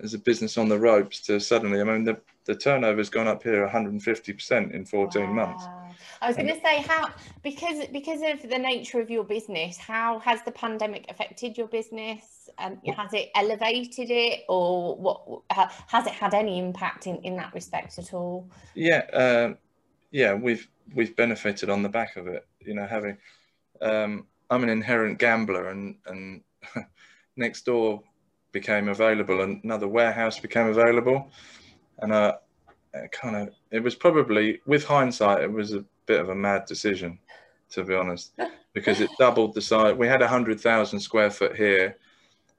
as 0.00 0.14
a 0.14 0.18
business 0.18 0.58
on 0.58 0.68
the 0.68 0.78
ropes 0.78 1.20
to 1.22 1.40
suddenly, 1.40 1.80
I 1.80 1.84
mean, 1.84 2.04
the 2.04 2.20
the 2.44 2.54
turnover's 2.54 3.10
gone 3.10 3.26
up 3.26 3.42
here 3.42 3.68
150% 3.68 4.72
in 4.72 4.84
14 4.84 5.22
wow. 5.22 5.32
months. 5.32 5.64
I 6.22 6.28
was 6.28 6.36
going 6.36 6.48
to 6.48 6.60
say 6.60 6.82
how 6.82 7.08
because 7.42 7.86
because 7.88 8.20
of 8.22 8.48
the 8.48 8.58
nature 8.58 9.00
of 9.00 9.10
your 9.10 9.24
business, 9.24 9.76
how 9.76 10.18
has 10.20 10.42
the 10.42 10.52
pandemic 10.52 11.06
affected 11.08 11.58
your 11.58 11.66
business? 11.66 12.48
Um, 12.58 12.80
has 12.86 13.12
it 13.12 13.30
elevated 13.34 14.10
it, 14.10 14.44
or 14.48 14.96
what 14.96 15.42
has 15.88 16.06
it 16.06 16.12
had 16.12 16.32
any 16.32 16.58
impact 16.58 17.06
in, 17.06 17.16
in 17.16 17.36
that 17.36 17.52
respect 17.52 17.98
at 17.98 18.14
all? 18.14 18.48
Yeah, 18.74 19.02
uh, 19.12 19.54
yeah, 20.10 20.34
we've 20.34 20.68
we've 20.94 21.16
benefited 21.16 21.70
on 21.70 21.82
the 21.82 21.88
back 21.88 22.16
of 22.16 22.26
it. 22.26 22.46
You 22.60 22.74
know, 22.74 22.86
having 22.86 23.16
um, 23.80 24.26
I'm 24.50 24.62
an 24.62 24.68
inherent 24.68 25.18
gambler, 25.18 25.68
and 25.68 25.96
and 26.06 26.42
next 27.36 27.64
door 27.64 28.02
became 28.52 28.88
available, 28.88 29.42
and 29.42 29.62
another 29.64 29.88
warehouse 29.88 30.38
became 30.38 30.68
available, 30.68 31.30
and 31.98 32.12
uh, 32.12 32.36
kind 33.12 33.36
of 33.36 33.54
it 33.70 33.82
was 33.82 33.94
probably 33.94 34.60
with 34.66 34.84
hindsight 34.84 35.42
it 35.42 35.52
was 35.52 35.74
a 35.74 35.84
bit 36.06 36.20
of 36.20 36.28
a 36.28 36.34
mad 36.34 36.64
decision, 36.66 37.18
to 37.70 37.84
be 37.84 37.94
honest, 37.94 38.32
because 38.72 39.00
it 39.00 39.10
doubled 39.18 39.54
the 39.54 39.60
size. 39.60 39.94
We 39.94 40.08
had 40.08 40.22
a 40.22 40.28
hundred 40.28 40.60
thousand 40.60 41.00
square 41.00 41.30
foot 41.30 41.56
here, 41.56 41.96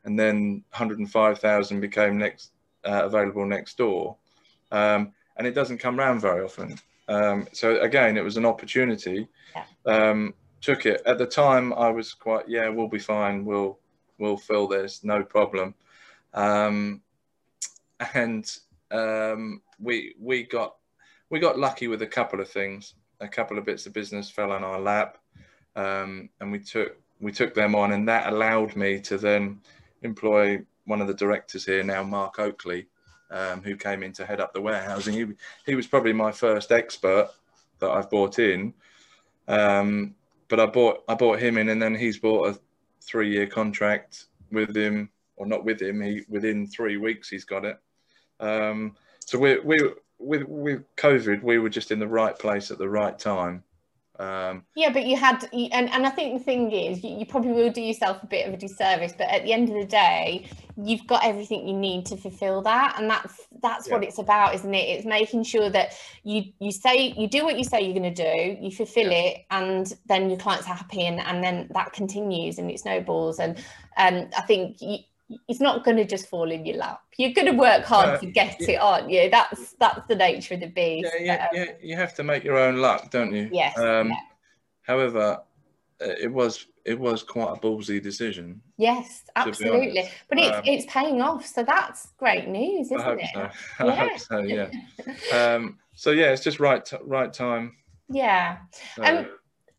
and 0.04 0.18
then 0.20 0.64
105,000 0.72 1.82
became 1.82 2.18
next 2.18 2.52
uh, 2.86 3.04
available 3.06 3.46
next 3.46 3.78
door, 3.78 4.18
um, 4.72 5.14
and 5.38 5.48
it 5.48 5.56
doesn't 5.56 5.80
come 5.80 6.00
around 6.00 6.20
very 6.20 6.44
often. 6.44 6.78
Um, 7.08 7.48
so 7.54 7.80
again, 7.82 8.18
it 8.18 8.24
was 8.24 8.38
an 8.38 8.46
opportunity. 8.46 9.28
Yeah. 9.56 9.64
Um, 9.86 10.34
took 10.62 10.86
it 10.86 11.02
at 11.06 11.18
the 11.18 11.26
time. 11.26 11.74
I 11.74 11.90
was 11.90 12.14
quite 12.14 12.48
yeah, 12.48 12.70
we'll 12.70 12.88
be 12.88 13.00
fine. 13.00 13.46
We'll 13.46 13.80
we'll 14.18 14.38
fill 14.38 14.68
this, 14.68 15.04
no 15.04 15.24
problem. 15.24 15.76
Um, 16.34 17.02
and 18.14 18.50
um, 18.92 19.62
we 19.80 20.16
we 20.20 20.44
got 20.44 20.76
we 21.30 21.40
got 21.40 21.60
lucky 21.60 21.88
with 21.88 22.02
a 22.02 22.08
couple 22.08 22.40
of 22.40 22.50
things. 22.50 22.94
A 23.20 23.28
couple 23.28 23.58
of 23.58 23.66
bits 23.66 23.88
of 23.88 23.94
business 23.94 24.30
fell 24.30 24.52
on 24.52 24.64
our 24.64 24.80
lap, 24.80 25.18
um, 25.76 26.30
and 26.40 26.52
we 26.52 26.60
took 26.60 26.98
we 27.20 27.32
took 27.32 27.54
them 27.54 27.76
on, 27.76 27.94
and 27.94 28.08
that 28.08 28.32
allowed 28.32 28.76
me 28.76 29.00
to 29.02 29.18
then 29.18 29.60
employ 30.04 30.60
one 30.86 31.02
of 31.02 31.08
the 31.08 31.14
directors 31.14 31.66
here 31.66 31.84
now, 31.84 32.04
Mark 32.04 32.40
Oakley, 32.40 32.88
um, 33.32 33.62
who 33.62 33.76
came 33.76 34.04
in 34.04 34.14
to 34.14 34.26
head 34.26 34.40
up 34.40 34.54
the 34.54 34.62
warehousing. 34.62 35.14
He, 35.14 35.26
he 35.66 35.76
was 35.76 35.88
probably 35.88 36.14
my 36.14 36.32
first 36.32 36.72
expert 36.72 37.30
that 37.80 37.90
I've 37.90 38.10
bought 38.10 38.40
in. 38.40 38.74
Um, 39.48 40.16
but 40.48 40.60
I 40.60 40.66
bought 40.66 41.04
I 41.08 41.16
bought 41.16 41.40
him 41.40 41.58
in, 41.58 41.70
and 41.70 41.82
then 41.82 41.96
he's 41.96 42.18
bought 42.18 42.50
a 42.50 42.60
three 43.02 43.32
year 43.32 43.48
contract 43.48 44.26
with 44.52 44.76
him, 44.76 45.10
or 45.36 45.46
not 45.46 45.66
with 45.66 45.82
him. 45.82 46.02
He 46.02 46.24
within 46.30 46.68
three 46.68 46.98
weeks 46.98 47.30
he's 47.30 47.46
got 47.46 47.66
it. 47.66 47.80
Um, 48.40 48.96
so 49.26 49.38
we 49.38 49.60
we 49.60 49.78
with 50.20 50.44
with 50.44 50.84
COVID, 50.96 51.44
we 51.44 51.60
were 51.60 51.70
just 51.70 51.92
in 51.92 52.00
the 52.00 52.08
right 52.08 52.38
place 52.38 52.72
at 52.72 52.78
the 52.78 52.90
right 52.90 53.18
time. 53.18 53.64
Um, 54.20 54.64
yeah, 54.76 54.92
but 54.92 55.06
you 55.06 55.16
had, 55.16 55.48
and, 55.54 55.90
and 55.90 56.06
I 56.06 56.10
think 56.10 56.40
the 56.40 56.44
thing 56.44 56.72
is, 56.72 57.04
you, 57.04 57.18
you, 57.18 57.26
probably 57.26 57.52
will 57.52 57.72
do 57.72 57.82
yourself 57.82 58.24
a 58.24 58.26
bit 58.26 58.48
of 58.48 58.54
a 58.54 58.58
disservice. 58.58 59.14
But 59.18 59.28
at 59.28 59.44
the 59.44 59.54
end 59.54 59.70
of 59.70 59.76
the 59.76 59.86
day, 59.86 60.50
you've 60.76 61.06
got 61.06 61.24
everything 61.24 61.68
you 61.68 61.76
need 61.76 62.06
to 62.08 62.18
fulfil 62.18 62.62
that, 62.64 62.96
and 62.98 63.10
that's 63.10 63.48
that's 63.62 63.88
yeah. 63.88 63.94
what 63.94 64.04
it's 64.04 64.18
about, 64.18 64.56
isn't 64.56 64.74
it? 64.74 64.98
It's 64.98 65.06
making 65.06 65.44
sure 65.44 65.70
that 65.70 65.94
you 66.24 66.46
you 66.60 66.72
say 66.72 67.14
you 67.16 67.28
do 67.28 67.44
what 67.44 67.58
you 67.58 67.64
say 67.64 67.82
you're 67.82 67.98
going 67.98 68.14
to 68.14 68.24
do, 68.24 68.58
you 68.60 68.72
fulfill 68.72 69.12
yeah. 69.12 69.20
it, 69.20 69.46
and 69.52 69.94
then 70.08 70.30
your 70.30 70.40
clients 70.40 70.68
are 70.68 70.76
happy, 70.76 71.06
and 71.06 71.20
and 71.20 71.44
then 71.44 71.70
that 71.74 71.94
continues 71.94 72.58
and 72.58 72.72
it 72.72 72.80
snowballs. 72.80 73.40
And 73.40 73.58
um, 73.98 74.30
I 74.36 74.42
think 74.42 74.82
you, 74.82 74.98
it's 75.48 75.60
not 75.60 75.84
going 75.84 75.98
to 75.98 76.06
just 76.06 76.28
fall 76.28 76.52
in 76.52 76.66
your 76.66 76.78
lap. 76.78 77.02
You're 77.18 77.34
going 77.34 77.48
to 77.48 77.58
work 77.58 77.84
hard 77.84 78.10
uh, 78.10 78.18
to 78.20 78.26
get 78.28 78.58
yeah. 78.60 78.70
it, 78.70 78.76
aren't 78.76 79.10
you? 79.10 79.30
That's 79.30 79.74
that's 79.74 80.08
the 80.08 80.16
nature 80.16 80.54
of 80.54 80.62
the 80.62 80.68
beast. 80.68 81.10
Yeah, 81.20 81.24
yeah, 81.24 81.44
um, 81.44 81.50
yeah, 81.54 81.72
you 81.82 81.96
have 81.96 82.14
to 82.16 82.24
make 82.24 82.44
your 82.44 82.58
own 82.58 82.78
luck, 82.78 83.12
don't 83.12 83.34
you? 83.34 83.50
Yes. 83.52 83.78
Um, 83.78 84.10
yeah. 84.10 84.16
However, 84.84 85.42
uh, 86.02 86.06
it 86.20 86.32
was 86.32 86.68
it 86.86 86.98
was 86.98 87.24
quite 87.24 87.52
a 87.52 87.60
ballsy 87.60 88.02
decision. 88.02 88.62
Yes, 88.78 89.24
absolutely. 89.36 90.10
But 90.30 90.40
it's 90.40 90.58
um, 90.58 90.64
it's 90.66 90.86
paying 90.88 91.22
off, 91.22 91.46
so 91.46 91.64
that's 91.64 92.14
great 92.18 92.48
news, 92.48 92.88
isn't 92.88 93.00
I 93.00 93.04
hope 93.04 93.20
it? 93.22 93.30
So. 93.34 93.50
I 93.80 93.86
yeah. 93.86 93.96
hope 93.96 94.20
so. 94.20 94.40
Yeah. 94.40 94.70
um, 95.56 95.78
so 95.94 96.12
yeah, 96.12 96.32
it's 96.32 96.44
just 96.44 96.60
right 96.60 96.90
right 97.04 97.34
time. 97.34 97.76
Yeah. 98.10 98.60
So, 98.96 99.04
um, 99.04 99.28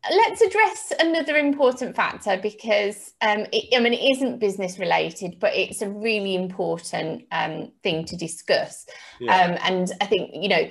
let's 0.09 0.41
address 0.41 0.93
another 0.99 1.35
important 1.35 1.95
factor 1.95 2.37
because 2.41 3.13
um, 3.21 3.45
it, 3.51 3.75
I 3.75 3.79
mean 3.79 3.93
it 3.93 4.15
isn't 4.15 4.39
business 4.39 4.79
related, 4.79 5.39
but 5.39 5.55
it's 5.55 5.81
a 5.81 5.89
really 5.89 6.35
important 6.35 7.25
um, 7.31 7.71
thing 7.83 8.05
to 8.05 8.15
discuss. 8.15 8.85
Yeah. 9.19 9.35
Um, 9.35 9.57
and 9.61 9.91
I 10.01 10.05
think 10.05 10.31
you 10.33 10.49
know 10.49 10.69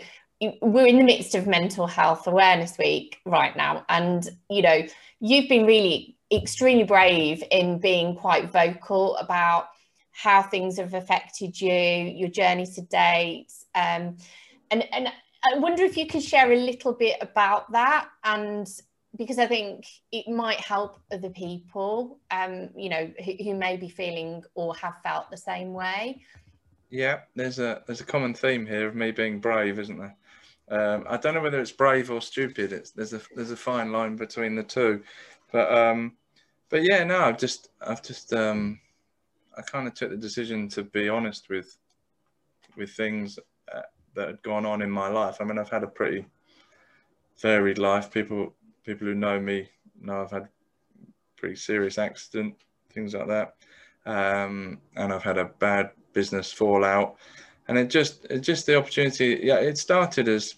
we're 0.62 0.86
in 0.86 0.98
the 0.98 1.04
midst 1.04 1.34
of 1.34 1.46
Mental 1.46 1.86
Health 1.86 2.26
Awareness 2.26 2.78
Week 2.78 3.18
right 3.26 3.56
now, 3.56 3.84
and 3.88 4.28
you 4.48 4.62
know 4.62 4.82
you've 5.20 5.48
been 5.48 5.66
really 5.66 6.16
extremely 6.32 6.84
brave 6.84 7.42
in 7.50 7.78
being 7.78 8.14
quite 8.14 8.50
vocal 8.50 9.16
about 9.16 9.68
how 10.12 10.42
things 10.42 10.78
have 10.78 10.94
affected 10.94 11.60
you, 11.60 11.72
your 11.72 12.28
journey 12.28 12.66
to 12.66 12.82
date, 12.82 13.52
um, 13.74 14.16
and 14.70 14.84
and 14.92 15.08
I 15.44 15.58
wonder 15.58 15.84
if 15.84 15.96
you 15.96 16.06
could 16.06 16.22
share 16.22 16.50
a 16.50 16.56
little 16.56 16.94
bit 16.94 17.16
about 17.20 17.70
that 17.72 18.08
and 18.24 18.66
because 19.16 19.38
I 19.38 19.46
think 19.46 19.86
it 20.12 20.28
might 20.28 20.60
help 20.60 21.00
other 21.12 21.30
people, 21.30 22.18
um, 22.30 22.70
you 22.76 22.88
know, 22.88 23.10
who, 23.24 23.32
who, 23.42 23.54
may 23.54 23.76
be 23.76 23.88
feeling 23.88 24.44
or 24.54 24.74
have 24.76 24.96
felt 25.02 25.30
the 25.30 25.36
same 25.36 25.72
way. 25.72 26.22
Yeah, 26.90 27.20
there's 27.34 27.58
a 27.58 27.82
there's 27.86 28.00
a 28.00 28.04
common 28.04 28.34
theme 28.34 28.66
here 28.66 28.86
of 28.88 28.94
me 28.94 29.10
being 29.10 29.40
brave, 29.40 29.78
isn't 29.78 29.98
there? 29.98 30.16
Um, 30.70 31.04
I 31.08 31.16
don't 31.16 31.34
know 31.34 31.40
whether 31.40 31.60
it's 31.60 31.72
brave 31.72 32.10
or 32.10 32.20
stupid. 32.20 32.72
It's 32.72 32.90
there's 32.90 33.14
a 33.14 33.20
there's 33.34 33.50
a 33.50 33.56
fine 33.56 33.92
line 33.92 34.16
between 34.16 34.54
the 34.54 34.62
two, 34.62 35.02
but 35.52 35.72
um, 35.72 36.16
but 36.68 36.82
yeah, 36.82 37.04
no, 37.04 37.20
I've 37.20 37.38
just 37.38 37.70
I've 37.80 38.02
just 38.02 38.32
um, 38.32 38.80
I 39.56 39.62
kind 39.62 39.86
of 39.86 39.94
took 39.94 40.10
the 40.10 40.16
decision 40.16 40.68
to 40.70 40.82
be 40.82 41.08
honest 41.08 41.48
with 41.48 41.76
with 42.76 42.90
things 42.90 43.38
uh, 43.74 43.82
that 44.14 44.28
had 44.28 44.42
gone 44.42 44.66
on 44.66 44.82
in 44.82 44.90
my 44.90 45.08
life. 45.08 45.38
I 45.40 45.44
mean, 45.44 45.58
I've 45.58 45.70
had 45.70 45.82
a 45.82 45.88
pretty 45.88 46.26
varied 47.40 47.78
life. 47.78 48.10
People 48.10 48.54
people 48.88 49.06
who 49.06 49.14
know 49.14 49.38
me 49.38 49.68
know 50.00 50.22
I've 50.22 50.30
had 50.30 50.48
pretty 51.36 51.56
serious 51.56 51.98
accident, 51.98 52.54
things 52.90 53.12
like 53.12 53.28
that, 53.28 53.54
um, 54.06 54.78
and 54.96 55.12
I've 55.12 55.22
had 55.22 55.36
a 55.36 55.44
bad 55.44 55.90
business 56.14 56.50
fallout, 56.50 57.16
and 57.68 57.76
it 57.76 57.90
just 57.90 58.24
it 58.30 58.40
just 58.40 58.64
the 58.64 58.78
opportunity. 58.78 59.40
Yeah, 59.42 59.56
it 59.56 59.76
started 59.76 60.26
as 60.26 60.54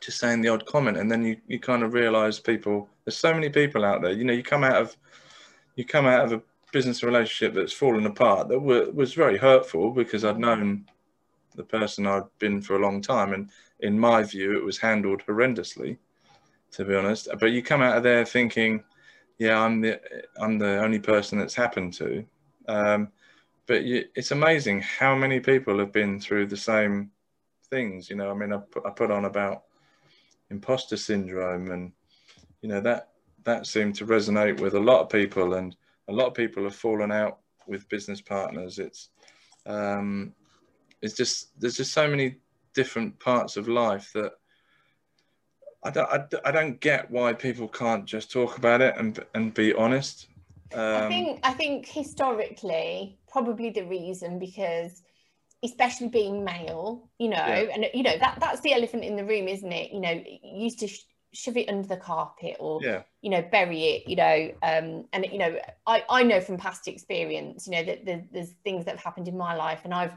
just 0.00 0.18
saying 0.18 0.42
the 0.42 0.50
odd 0.50 0.66
comment, 0.66 0.98
and 0.98 1.10
then 1.10 1.24
you 1.24 1.38
you 1.48 1.58
kind 1.58 1.82
of 1.82 1.94
realise 1.94 2.38
people. 2.38 2.88
There's 3.04 3.16
so 3.16 3.32
many 3.32 3.48
people 3.48 3.86
out 3.86 4.02
there. 4.02 4.12
You 4.12 4.24
know, 4.24 4.34
you 4.34 4.42
come 4.42 4.62
out 4.62 4.76
of 4.76 4.94
you 5.76 5.86
come 5.86 6.06
out 6.06 6.26
of 6.26 6.32
a 6.32 6.42
business 6.72 7.02
relationship 7.02 7.54
that's 7.54 7.72
fallen 7.72 8.04
apart 8.04 8.48
that 8.48 8.60
were, 8.60 8.90
was 8.90 9.14
very 9.14 9.38
hurtful 9.38 9.92
because 9.92 10.26
I'd 10.26 10.38
known 10.38 10.84
the 11.56 11.64
person 11.64 12.06
I'd 12.06 12.38
been 12.38 12.60
for 12.60 12.76
a 12.76 12.82
long 12.86 13.00
time, 13.00 13.32
and 13.32 13.48
in 13.80 13.98
my 13.98 14.22
view, 14.24 14.58
it 14.58 14.64
was 14.64 14.76
handled 14.76 15.22
horrendously 15.26 15.96
to 16.72 16.84
be 16.84 16.94
honest. 16.94 17.28
But 17.38 17.52
you 17.52 17.62
come 17.62 17.82
out 17.82 17.96
of 17.96 18.02
there 18.02 18.24
thinking, 18.24 18.82
yeah, 19.38 19.60
I'm 19.60 19.80
the 19.80 20.00
I'm 20.40 20.58
the 20.58 20.82
only 20.82 20.98
person 20.98 21.38
that's 21.38 21.54
happened 21.54 21.94
to. 21.94 22.24
Um, 22.68 23.08
but 23.66 23.84
you, 23.84 24.04
it's 24.14 24.32
amazing 24.32 24.82
how 24.82 25.14
many 25.14 25.40
people 25.40 25.78
have 25.78 25.92
been 25.92 26.20
through 26.20 26.46
the 26.46 26.56
same 26.56 27.10
things. 27.70 28.10
You 28.10 28.16
know, 28.16 28.30
I 28.30 28.34
mean, 28.34 28.52
I 28.52 28.58
put, 28.58 28.84
I 28.84 28.90
put 28.90 29.10
on 29.10 29.24
about 29.24 29.62
imposter 30.50 30.96
syndrome, 30.96 31.70
and 31.70 31.92
you 32.62 32.68
know 32.68 32.80
that 32.80 33.10
that 33.44 33.66
seemed 33.66 33.94
to 33.96 34.06
resonate 34.06 34.60
with 34.60 34.74
a 34.74 34.80
lot 34.80 35.00
of 35.00 35.08
people, 35.08 35.54
and 35.54 35.74
a 36.08 36.12
lot 36.12 36.26
of 36.26 36.34
people 36.34 36.64
have 36.64 36.74
fallen 36.74 37.10
out 37.10 37.38
with 37.66 37.88
business 37.88 38.20
partners. 38.20 38.78
It's 38.78 39.10
um, 39.66 40.34
it's 41.00 41.14
just 41.14 41.58
there's 41.60 41.76
just 41.76 41.92
so 41.92 42.08
many 42.08 42.36
different 42.74 43.18
parts 43.20 43.56
of 43.56 43.68
life 43.68 44.10
that 44.14 44.32
I 45.82 45.90
don't, 45.90 46.10
I, 46.10 46.24
I 46.44 46.50
don't 46.50 46.80
get 46.80 47.10
why 47.10 47.32
people 47.32 47.68
can't 47.68 48.04
just 48.04 48.30
talk 48.30 48.58
about 48.58 48.80
it 48.80 48.94
and 48.96 49.24
and 49.34 49.54
be 49.54 49.72
honest. 49.74 50.28
Um, 50.72 50.80
I 50.80 51.08
think 51.08 51.40
I 51.42 51.52
think 51.52 51.86
historically 51.86 53.18
probably 53.28 53.70
the 53.70 53.84
reason 53.84 54.38
because 54.38 55.02
especially 55.62 56.08
being 56.08 56.44
male, 56.44 57.10
you 57.18 57.28
know, 57.28 57.36
yeah. 57.36 57.70
and 57.74 57.86
you 57.92 58.02
know 58.02 58.16
that 58.18 58.38
that's 58.40 58.60
the 58.60 58.72
elephant 58.72 59.04
in 59.04 59.16
the 59.16 59.24
room, 59.24 59.48
isn't 59.48 59.72
it? 59.72 59.92
You 59.92 60.00
know, 60.00 60.22
used 60.42 60.78
to 60.80 60.88
sh- 60.88 61.04
shove 61.32 61.56
it 61.56 61.68
under 61.68 61.86
the 61.86 61.96
carpet 61.96 62.56
or 62.58 62.80
yeah. 62.82 63.02
you 63.20 63.30
know 63.30 63.42
bury 63.42 63.82
it, 63.84 64.08
you 64.08 64.16
know, 64.16 64.52
um, 64.62 65.06
and 65.12 65.26
you 65.30 65.38
know 65.38 65.58
I 65.86 66.04
I 66.08 66.22
know 66.22 66.40
from 66.40 66.56
past 66.56 66.88
experience, 66.88 67.66
you 67.66 67.72
know 67.72 67.84
that 67.84 68.04
there's 68.32 68.52
things 68.64 68.84
that 68.84 68.92
have 68.96 69.04
happened 69.04 69.28
in 69.28 69.36
my 69.36 69.54
life, 69.54 69.80
and 69.84 69.94
I've 69.94 70.12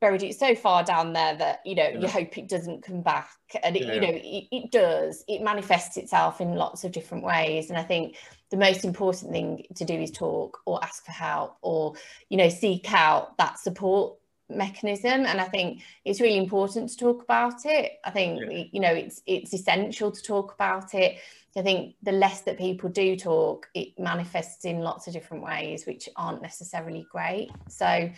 buried 0.00 0.22
it 0.22 0.38
so 0.38 0.54
far 0.54 0.84
down 0.84 1.12
there 1.12 1.36
that 1.36 1.60
you 1.64 1.74
know 1.74 1.88
yeah. 1.88 1.98
you 1.98 2.08
hope 2.08 2.38
it 2.38 2.48
doesn't 2.48 2.82
come 2.82 3.02
back 3.02 3.30
and 3.62 3.76
it, 3.76 3.82
yeah. 3.82 3.94
you 3.94 4.00
know 4.00 4.08
it, 4.08 4.46
it, 4.52 4.70
does 4.70 5.24
it 5.26 5.42
manifests 5.42 5.96
itself 5.96 6.40
in 6.40 6.54
lots 6.54 6.84
of 6.84 6.92
different 6.92 7.24
ways 7.24 7.68
and 7.68 7.78
i 7.78 7.82
think 7.82 8.16
the 8.50 8.56
most 8.56 8.84
important 8.84 9.32
thing 9.32 9.64
to 9.74 9.84
do 9.84 9.94
is 9.94 10.10
talk 10.10 10.58
or 10.66 10.82
ask 10.84 11.04
for 11.04 11.12
help 11.12 11.56
or 11.62 11.94
you 12.28 12.36
know 12.36 12.48
seek 12.48 12.92
out 12.92 13.36
that 13.38 13.58
support 13.58 14.14
mechanism 14.48 15.26
and 15.26 15.40
i 15.40 15.44
think 15.44 15.82
it's 16.04 16.20
really 16.20 16.38
important 16.38 16.88
to 16.88 16.96
talk 16.96 17.22
about 17.22 17.66
it 17.66 17.92
i 18.04 18.10
think 18.10 18.40
yeah. 18.40 18.64
you 18.72 18.80
know 18.80 18.92
it's 18.92 19.20
it's 19.26 19.52
essential 19.52 20.10
to 20.10 20.22
talk 20.22 20.54
about 20.54 20.94
it 20.94 21.18
i 21.56 21.60
think 21.60 21.96
the 22.02 22.12
less 22.12 22.42
that 22.42 22.56
people 22.56 22.88
do 22.88 23.14
talk 23.14 23.68
it 23.74 23.88
manifests 23.98 24.64
in 24.64 24.78
lots 24.78 25.06
of 25.06 25.12
different 25.12 25.42
ways 25.42 25.86
which 25.86 26.08
aren't 26.16 26.40
necessarily 26.40 27.06
great 27.10 27.50
so 27.68 28.08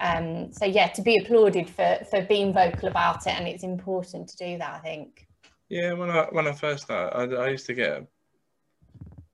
um 0.00 0.52
so 0.52 0.64
yeah 0.64 0.88
to 0.88 1.02
be 1.02 1.16
applauded 1.18 1.68
for 1.68 1.98
for 2.10 2.22
being 2.22 2.52
vocal 2.52 2.88
about 2.88 3.26
it 3.26 3.34
and 3.38 3.48
it's 3.48 3.62
important 3.62 4.28
to 4.28 4.36
do 4.36 4.58
that 4.58 4.74
i 4.74 4.78
think 4.78 5.26
yeah 5.68 5.92
when 5.92 6.10
i 6.10 6.26
when 6.32 6.46
i 6.46 6.52
first 6.52 6.84
started 6.84 7.34
i, 7.34 7.44
I 7.44 7.48
used 7.48 7.66
to 7.66 7.74
get 7.74 7.92
a, 7.92 8.06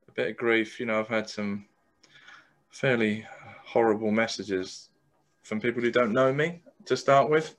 a 0.09 0.13
bit 0.15 0.31
of 0.31 0.37
grief 0.37 0.79
you 0.79 0.87
know 0.87 1.01
i've 1.01 1.09
had 1.09 1.29
some 1.29 1.67
fairly 2.71 3.27
horrible 3.65 4.11
messages 4.11 4.91
from 5.43 5.61
people 5.61 5.83
who 5.83 5.91
don't 5.91 6.13
know 6.13 6.33
me 6.33 6.63
to 6.87 6.97
start 6.97 7.31
with. 7.31 7.55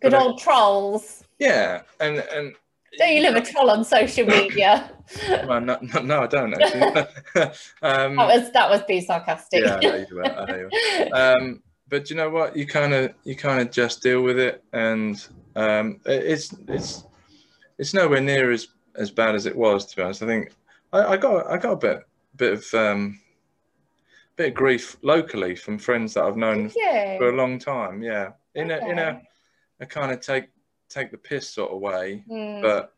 Good 0.00 0.12
but 0.12 0.22
old 0.22 0.40
trolls. 0.40 1.24
Yeah, 1.38 1.82
and 2.00 2.18
and. 2.18 2.54
Don't 2.96 3.12
you 3.12 3.22
live 3.22 3.34
a 3.34 3.40
troll 3.40 3.70
on 3.70 3.84
social 3.84 4.24
media? 4.24 4.88
well, 5.48 5.60
no, 5.60 5.76
no, 5.82 6.00
no, 6.00 6.22
I 6.22 6.26
don't 6.28 6.54
actually. 6.54 6.80
um, 7.82 8.16
that 8.16 8.28
was 8.28 8.52
that 8.52 8.70
was 8.70 8.82
being 8.86 9.02
sarcastic. 9.02 9.64
Yeah, 9.64 9.76
I 9.76 9.80
know 9.80 10.06
you 10.08 10.16
were. 10.16 10.24
I 10.24 10.44
know 10.44 10.56
you 10.56 10.70
were. 10.70 11.16
Um, 11.16 11.62
but 11.88 12.10
you 12.10 12.16
know 12.16 12.30
what? 12.30 12.56
You 12.56 12.66
kind 12.66 12.94
of 12.94 13.14
you 13.24 13.36
kind 13.36 13.60
of 13.60 13.70
just 13.70 14.02
deal 14.02 14.22
with 14.22 14.38
it, 14.38 14.62
and 14.72 15.24
um, 15.56 16.00
it's 16.06 16.54
it's 16.68 17.04
it's 17.78 17.94
nowhere 17.94 18.20
near 18.20 18.50
as 18.52 18.68
as 18.96 19.10
bad 19.10 19.34
as 19.34 19.46
it 19.46 19.56
was. 19.56 19.86
To 19.86 19.96
be 19.96 20.02
honest, 20.02 20.22
I 20.22 20.26
think 20.26 20.52
I, 20.92 21.04
I 21.04 21.16
got 21.16 21.50
I 21.50 21.58
got 21.58 21.72
a 21.72 21.76
bit 21.76 22.00
bit 22.36 22.52
of 22.54 22.74
um, 22.74 23.20
bit 24.36 24.48
of 24.48 24.54
grief 24.54 24.96
locally 25.02 25.54
from 25.54 25.78
friends 25.78 26.14
that 26.14 26.24
I've 26.24 26.36
known 26.36 26.70
for 27.18 27.28
a 27.28 27.36
long 27.36 27.58
time. 27.58 28.02
Yeah, 28.02 28.32
in 28.54 28.72
okay. 28.72 28.86
a 28.86 28.90
in 28.90 28.98
a, 28.98 29.22
a 29.80 29.86
kind 29.86 30.12
of 30.12 30.20
take 30.20 30.48
take 30.88 31.10
the 31.10 31.18
piss 31.18 31.48
sort 31.48 31.72
of 31.72 31.80
way, 31.80 32.24
mm. 32.30 32.62
but 32.62 32.94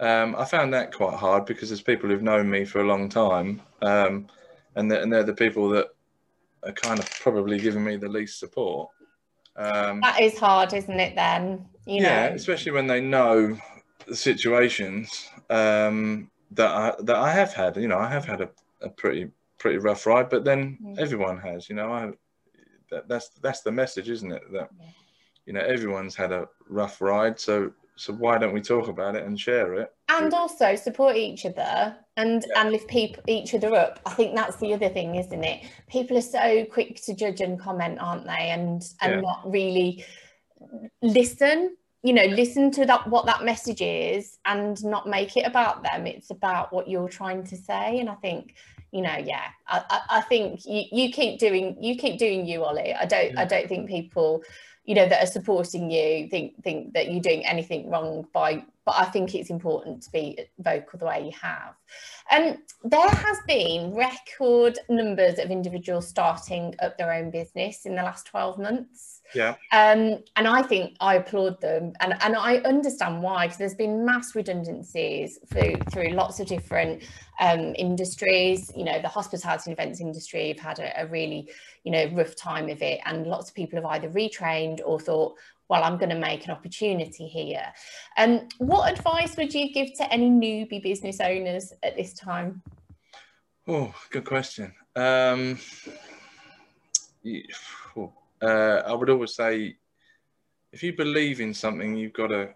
um, 0.00 0.34
I 0.36 0.44
found 0.44 0.72
that 0.72 0.94
quite 0.94 1.18
hard 1.18 1.44
because 1.44 1.68
there's 1.68 1.82
people 1.82 2.08
who've 2.08 2.22
known 2.22 2.48
me 2.48 2.64
for 2.64 2.80
a 2.80 2.86
long 2.86 3.08
time, 3.08 3.60
um, 3.82 4.28
and 4.76 4.90
they're, 4.90 5.02
and 5.02 5.12
they're 5.12 5.24
the 5.24 5.34
people 5.34 5.68
that 5.70 5.88
are 6.62 6.72
kind 6.72 6.98
of 6.98 7.10
probably 7.20 7.58
giving 7.58 7.84
me 7.84 7.96
the 7.96 8.08
least 8.08 8.38
support. 8.38 8.90
Um, 9.56 10.00
that 10.00 10.20
is 10.20 10.38
hard, 10.38 10.72
isn't 10.72 11.00
it? 11.00 11.14
Then 11.14 11.66
you 11.86 12.02
yeah, 12.02 12.28
know, 12.28 12.34
especially 12.34 12.72
when 12.72 12.86
they 12.86 13.00
know 13.00 13.58
the 14.06 14.16
situations 14.16 15.28
um, 15.50 16.30
that 16.52 16.70
I 16.70 16.94
that 17.00 17.16
I 17.16 17.30
have 17.30 17.52
had. 17.52 17.76
You 17.76 17.88
know, 17.88 17.98
I 17.98 18.08
have 18.08 18.24
had 18.24 18.40
a, 18.40 18.50
a 18.80 18.88
pretty 18.88 19.30
pretty 19.60 19.78
rough 19.78 20.06
ride, 20.06 20.28
but 20.28 20.42
then 20.42 20.76
mm. 20.82 20.98
everyone 20.98 21.38
has, 21.38 21.68
you 21.68 21.76
know, 21.76 21.92
I, 21.92 22.10
that, 22.90 23.06
that's, 23.06 23.28
that's 23.42 23.60
the 23.60 23.70
message, 23.70 24.08
isn't 24.08 24.32
it? 24.32 24.42
That, 24.52 24.70
yeah. 24.80 24.86
you 25.46 25.52
know, 25.52 25.60
everyone's 25.60 26.16
had 26.16 26.32
a 26.32 26.48
rough 26.68 27.00
ride. 27.00 27.38
So, 27.38 27.70
so 27.94 28.14
why 28.14 28.38
don't 28.38 28.54
we 28.54 28.62
talk 28.62 28.88
about 28.88 29.14
it 29.14 29.24
and 29.24 29.38
share 29.38 29.74
it? 29.74 29.92
And 30.08 30.32
also 30.34 30.74
support 30.74 31.14
each 31.14 31.44
other 31.44 31.94
and, 32.20 32.44
yeah. 32.48 32.60
and 32.60 32.72
lift 32.72 32.88
people, 32.88 33.22
each 33.26 33.54
other 33.54 33.74
up. 33.74 34.00
I 34.06 34.10
think 34.10 34.34
that's 34.34 34.56
the 34.56 34.72
other 34.74 34.88
thing, 34.88 35.16
isn't 35.16 35.44
it? 35.44 35.64
People 35.88 36.16
are 36.18 36.22
so 36.22 36.64
quick 36.66 37.00
to 37.02 37.14
judge 37.14 37.40
and 37.40 37.58
comment, 37.58 37.98
aren't 38.00 38.26
they? 38.26 38.50
And, 38.50 38.82
and 39.00 39.12
yeah. 39.12 39.20
not 39.20 39.50
really 39.50 40.04
listen 41.02 41.74
you 42.02 42.12
know 42.12 42.24
listen 42.26 42.70
to 42.70 42.86
that 42.86 43.06
what 43.08 43.26
that 43.26 43.44
message 43.44 43.80
is 43.80 44.38
and 44.44 44.82
not 44.84 45.08
make 45.08 45.36
it 45.36 45.46
about 45.46 45.82
them 45.82 46.06
it's 46.06 46.30
about 46.30 46.72
what 46.72 46.86
you're 46.86 47.08
trying 47.08 47.42
to 47.42 47.56
say 47.56 47.98
and 47.98 48.08
i 48.08 48.14
think 48.16 48.54
you 48.92 49.02
know, 49.02 49.16
yeah, 49.16 49.44
I, 49.68 50.00
I 50.10 50.20
think 50.22 50.66
you, 50.66 50.82
you 50.90 51.12
keep 51.12 51.38
doing 51.38 51.76
you 51.80 51.96
keep 51.96 52.18
doing 52.18 52.46
you, 52.46 52.64
Ollie. 52.64 52.92
I 52.94 53.06
don't 53.06 53.32
yeah. 53.32 53.40
I 53.40 53.44
don't 53.44 53.68
think 53.68 53.88
people, 53.88 54.42
you 54.84 54.94
know, 54.94 55.08
that 55.08 55.22
are 55.22 55.30
supporting 55.30 55.90
you 55.90 56.28
think 56.28 56.62
think 56.64 56.94
that 56.94 57.10
you're 57.10 57.22
doing 57.22 57.46
anything 57.46 57.88
wrong 57.88 58.26
by 58.32 58.64
but 58.90 59.06
I 59.06 59.08
think 59.08 59.36
it's 59.36 59.50
important 59.50 60.02
to 60.02 60.10
be 60.10 60.36
vocal 60.58 60.98
the 60.98 61.04
way 61.04 61.24
you 61.24 61.32
have. 61.40 61.76
Um, 62.32 62.56
there 62.82 63.08
has 63.08 63.38
been 63.46 63.94
record 63.94 64.80
numbers 64.88 65.38
of 65.38 65.52
individuals 65.52 66.08
starting 66.08 66.74
up 66.82 66.98
their 66.98 67.12
own 67.12 67.30
business 67.30 67.86
in 67.86 67.94
the 67.94 68.02
last 68.02 68.26
12 68.26 68.58
months. 68.58 69.20
Yeah. 69.32 69.50
Um, 69.70 70.24
and 70.34 70.48
I 70.48 70.62
think 70.62 70.96
I 70.98 71.14
applaud 71.14 71.60
them, 71.60 71.92
and 72.00 72.14
and 72.20 72.34
I 72.34 72.56
understand 72.56 73.22
why 73.22 73.46
because 73.46 73.58
there's 73.58 73.74
been 73.74 74.04
mass 74.04 74.34
redundancies 74.34 75.38
through 75.48 75.76
through 75.92 76.08
lots 76.08 76.40
of 76.40 76.48
different 76.48 77.04
um, 77.38 77.76
industries. 77.78 78.72
You 78.74 78.82
know, 78.82 79.00
the 79.00 79.06
hospitality 79.06 79.70
and 79.70 79.78
events 79.78 80.00
industry 80.00 80.48
have 80.48 80.58
had 80.58 80.78
a, 80.80 81.02
a 81.02 81.06
really 81.06 81.48
you 81.84 81.92
know 81.92 82.10
rough 82.12 82.34
time 82.34 82.68
of 82.68 82.82
it, 82.82 82.98
and 83.06 83.24
lots 83.24 83.50
of 83.50 83.54
people 83.54 83.76
have 83.76 83.86
either 83.86 84.10
retrained 84.10 84.80
or 84.84 84.98
thought, 84.98 85.36
well, 85.70 85.84
I'm 85.84 85.96
going 85.96 86.10
to 86.10 86.18
make 86.18 86.44
an 86.46 86.50
opportunity 86.50 87.28
here. 87.28 87.64
Um, 88.18 88.48
what 88.58 88.90
advice 88.90 89.36
would 89.36 89.54
you 89.54 89.72
give 89.72 89.94
to 89.98 90.12
any 90.12 90.28
newbie 90.28 90.82
business 90.82 91.20
owners 91.20 91.72
at 91.84 91.96
this 91.96 92.12
time? 92.12 92.60
Oh, 93.68 93.94
good 94.10 94.24
question. 94.24 94.74
Um, 94.96 95.60
uh, 98.42 98.82
I 98.84 98.92
would 98.92 99.10
always 99.10 99.36
say, 99.36 99.76
if 100.72 100.82
you 100.82 100.96
believe 100.96 101.40
in 101.40 101.54
something, 101.54 101.96
you've 101.96 102.14
got 102.14 102.28
to 102.28 102.48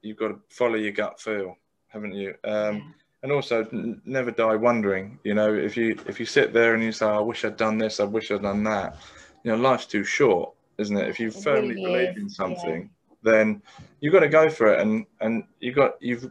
you've 0.00 0.16
got 0.16 0.28
to 0.28 0.38
follow 0.48 0.76
your 0.76 0.92
gut 0.92 1.20
feel, 1.20 1.56
haven't 1.88 2.14
you? 2.14 2.34
Um, 2.44 2.94
and 3.22 3.32
also, 3.32 3.66
never 4.04 4.30
die 4.30 4.56
wondering. 4.56 5.18
You 5.24 5.34
know, 5.34 5.52
if 5.52 5.76
you 5.76 5.98
if 6.06 6.18
you 6.18 6.24
sit 6.24 6.54
there 6.54 6.74
and 6.74 6.82
you 6.82 6.92
say, 6.92 7.06
"I 7.06 7.18
wish 7.18 7.44
I'd 7.44 7.58
done 7.58 7.76
this," 7.76 8.00
"I 8.00 8.04
wish 8.04 8.30
I'd 8.30 8.42
done 8.42 8.64
that," 8.64 8.96
you 9.42 9.50
know, 9.50 9.58
life's 9.58 9.86
too 9.86 10.04
short, 10.04 10.55
isn't 10.78 10.96
it? 10.96 11.08
If 11.08 11.20
you 11.20 11.30
firmly 11.30 11.74
really 11.74 12.06
believe 12.06 12.16
in 12.16 12.28
something, 12.28 12.90
yeah. 13.22 13.32
then 13.32 13.62
you've 14.00 14.12
got 14.12 14.20
to 14.20 14.28
go 14.28 14.48
for 14.50 14.72
it, 14.72 14.80
and 14.80 15.06
and 15.20 15.44
you 15.60 15.72
got 15.72 16.00
you've 16.00 16.30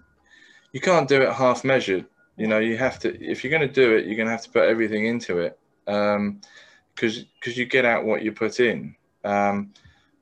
you 0.71 0.79
can't 0.79 1.07
do 1.07 1.21
it 1.21 1.33
half 1.33 1.63
measured. 1.63 2.05
You 2.37 2.47
know, 2.47 2.59
you 2.59 2.77
have 2.77 2.99
to 2.99 3.15
if 3.23 3.43
you're 3.43 3.51
going 3.51 3.67
to 3.67 3.73
do 3.73 3.95
it, 3.95 4.05
you're 4.05 4.17
going 4.17 4.27
to 4.27 4.31
have 4.31 4.43
to 4.43 4.49
put 4.49 4.67
everything 4.67 5.05
into 5.05 5.39
it. 5.39 5.59
Um, 5.87 6.41
because 6.95 7.25
because 7.39 7.57
you 7.57 7.65
get 7.65 7.85
out 7.85 8.05
what 8.05 8.23
you 8.23 8.31
put 8.31 8.59
in. 8.59 8.95
Um, 9.23 9.73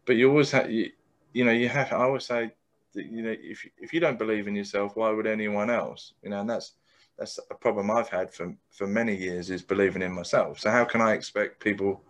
but 0.05 0.15
you 0.15 0.29
always 0.29 0.51
have 0.51 0.71
you, 0.71 0.91
you 1.33 1.45
know 1.45 1.51
you 1.51 1.69
have. 1.69 1.93
I 1.93 1.97
always 1.97 2.25
say 2.25 2.51
that, 2.93 3.05
you 3.05 3.21
know 3.21 3.35
if 3.39 3.65
if 3.77 3.93
you 3.93 3.99
don't 3.99 4.19
believe 4.19 4.47
in 4.47 4.55
yourself, 4.55 4.95
why 4.95 5.11
would 5.11 5.27
anyone 5.27 5.69
else? 5.69 6.13
You 6.23 6.31
know, 6.31 6.41
and 6.41 6.49
that's 6.49 6.73
that's 7.17 7.39
a 7.51 7.55
problem 7.55 7.91
I've 7.91 8.09
had 8.09 8.33
for 8.33 8.55
for 8.71 8.87
many 8.87 9.15
years 9.15 9.49
is 9.49 9.61
believing 9.61 10.01
in 10.01 10.11
myself. 10.11 10.59
So 10.59 10.71
how 10.71 10.83
can 10.83 11.01
I 11.01 11.13
expect 11.13 11.63
people 11.63 12.03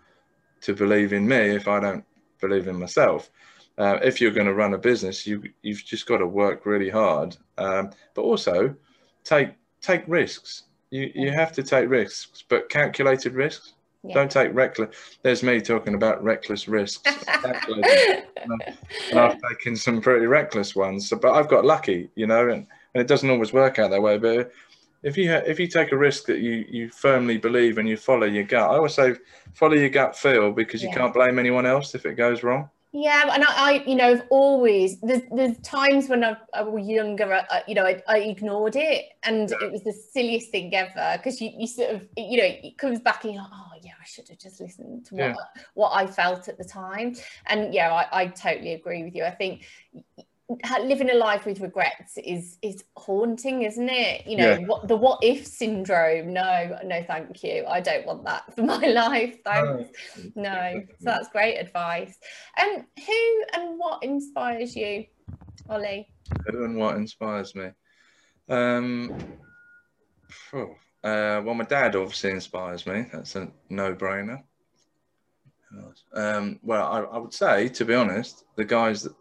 to 0.63 0.73
believe 0.73 1.13
in 1.13 1.27
me 1.27 1.55
if 1.55 1.67
I 1.67 1.79
don't 1.79 2.03
believe 2.41 2.67
in 2.67 2.77
myself? 2.79 3.29
Uh, 3.77 3.97
if 4.03 4.21
you're 4.21 4.31
going 4.31 4.47
to 4.47 4.53
run 4.53 4.73
a 4.73 4.77
business, 4.77 5.25
you 5.25 5.43
you've 5.61 5.83
just 5.83 6.05
got 6.05 6.17
to 6.17 6.27
work 6.27 6.65
really 6.65 6.89
hard, 6.89 7.35
um, 7.57 7.89
but 8.13 8.21
also 8.21 8.75
take 9.23 9.49
take 9.81 10.03
risks. 10.07 10.63
You 10.91 11.11
you 11.15 11.31
have 11.31 11.51
to 11.53 11.63
take 11.63 11.89
risks, 11.89 12.43
but 12.47 12.69
calculated 12.69 13.33
risks. 13.33 13.73
Yeah. 14.03 14.15
Don't 14.15 14.31
take 14.31 14.53
reckless. 14.53 14.95
There's 15.21 15.43
me 15.43 15.61
talking 15.61 15.95
about 15.95 16.23
reckless 16.23 16.67
risks. 16.79 17.01
and 17.43 19.19
I've 19.19 19.39
taken 19.49 19.75
some 19.75 20.01
pretty 20.01 20.25
reckless 20.25 20.75
ones. 20.75 21.09
But 21.09 21.33
I've 21.33 21.47
got 21.47 21.63
lucky, 21.63 22.09
you 22.15 22.27
know, 22.27 22.49
and, 22.49 22.67
and 22.93 23.01
it 23.01 23.07
doesn't 23.07 23.29
always 23.29 23.53
work 23.53 23.79
out 23.79 23.91
that 23.91 24.01
way. 24.01 24.17
But 24.17 24.51
if 25.03 25.17
you 25.17 25.31
if 25.31 25.59
you 25.59 25.67
take 25.67 25.91
a 25.91 25.97
risk 25.97 26.25
that 26.25 26.39
you 26.39 26.65
you 26.69 26.89
firmly 26.89 27.37
believe 27.37 27.77
and 27.77 27.87
you 27.87 27.97
follow 27.97 28.25
your 28.25 28.43
gut, 28.43 28.71
I 28.71 28.75
always 28.75 28.93
say 28.93 29.15
follow 29.53 29.75
your 29.75 29.89
gut 29.89 30.17
feel 30.17 30.51
because 30.51 30.81
you 30.81 30.89
yeah. 30.89 30.95
can't 30.95 31.13
blame 31.13 31.37
anyone 31.37 31.65
else 31.65 31.93
if 31.93 32.05
it 32.05 32.15
goes 32.15 32.41
wrong. 32.43 32.69
Yeah, 32.95 33.31
and 33.33 33.43
I, 33.43 33.47
I, 33.47 33.83
you 33.87 33.95
know, 33.95 34.11
I've 34.11 34.23
always 34.29 34.99
there's 35.01 35.23
there's 35.31 35.57
times 35.59 36.09
when 36.09 36.23
I, 36.23 36.37
I 36.53 36.61
was 36.61 36.87
younger, 36.87 37.43
I, 37.49 37.63
you 37.67 37.73
know, 37.73 37.85
I, 37.85 38.01
I 38.07 38.19
ignored 38.19 38.75
it, 38.75 39.05
and 39.23 39.51
it 39.51 39.71
was 39.71 39.83
the 39.83 39.93
silliest 39.93 40.51
thing 40.51 40.73
ever 40.75 41.17
because 41.17 41.41
you, 41.41 41.49
you 41.57 41.65
sort 41.65 41.89
of, 41.89 42.07
you 42.15 42.37
know, 42.37 42.45
it 42.45 42.77
comes 42.77 42.99
back 42.99 43.23
and 43.23 43.33
you're 43.33 43.41
like, 43.41 43.51
oh 43.51 43.71
yeah, 43.81 43.93
I 43.99 44.05
should 44.05 44.29
have 44.29 44.37
just 44.37 44.61
listened 44.61 45.07
to 45.07 45.15
what 45.15 45.23
yeah. 45.23 45.35
what 45.73 45.89
I 45.89 46.05
felt 46.05 46.47
at 46.47 46.59
the 46.59 46.63
time, 46.63 47.15
and 47.47 47.73
yeah, 47.73 47.91
I, 47.91 48.21
I 48.21 48.27
totally 48.27 48.73
agree 48.73 49.03
with 49.03 49.15
you. 49.15 49.23
I 49.23 49.31
think 49.31 49.65
living 50.81 51.09
a 51.09 51.13
life 51.13 51.45
with 51.45 51.59
regrets 51.59 52.17
is 52.17 52.57
is 52.61 52.83
haunting 52.95 53.63
isn't 53.63 53.89
it? 53.89 54.27
You 54.27 54.37
know 54.37 54.51
yeah. 54.51 54.65
what 54.65 54.87
the 54.87 54.95
what 54.95 55.19
if 55.21 55.45
syndrome? 55.45 56.33
No 56.33 56.77
no 56.83 57.03
thank 57.03 57.43
you. 57.43 57.65
I 57.67 57.79
don't 57.79 58.05
want 58.05 58.25
that 58.25 58.53
for 58.55 58.61
my 58.75 58.85
life. 58.87 59.37
Thanks. 59.43 59.89
No, 60.35 60.43
no. 60.43 60.81
so 60.99 61.05
that's 61.05 61.29
great 61.29 61.57
advice. 61.57 62.17
And 62.57 62.79
um, 62.79 62.85
who 63.05 63.43
and 63.53 63.79
what 63.79 64.03
inspires 64.03 64.75
you 64.75 65.05
ollie? 65.69 66.07
Who 66.47 66.65
and 66.65 66.77
what 66.77 66.95
inspires 66.95 67.55
me? 67.55 67.69
Um 68.49 69.15
oh, 70.53 70.75
uh, 71.03 71.41
well 71.43 71.53
my 71.53 71.65
dad 71.65 71.95
obviously 71.95 72.31
inspires 72.31 72.85
me. 72.85 73.05
That's 73.11 73.35
a 73.35 73.49
no-brainer. 73.69 74.43
Um, 76.13 76.59
well 76.61 76.85
I, 76.85 77.15
I 77.15 77.17
would 77.17 77.33
say 77.33 77.67
to 77.67 77.85
be 77.85 77.95
honest 77.95 78.45
the 78.55 78.65
guys 78.65 79.01
that 79.03 79.15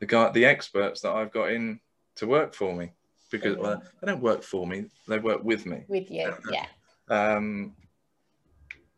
the 0.00 0.06
guy, 0.06 0.30
the 0.30 0.44
experts 0.44 1.00
that 1.02 1.12
I've 1.12 1.32
got 1.32 1.52
in 1.52 1.80
to 2.16 2.26
work 2.26 2.54
for 2.54 2.74
me 2.74 2.90
because 3.30 3.56
well, 3.56 3.82
they 4.00 4.06
don't 4.06 4.20
work 4.20 4.42
for 4.42 4.66
me; 4.66 4.86
they 5.06 5.18
work 5.18 5.44
with 5.44 5.66
me. 5.66 5.84
With 5.88 6.10
you, 6.10 6.34
yeah. 6.50 6.66
Um, 7.08 7.74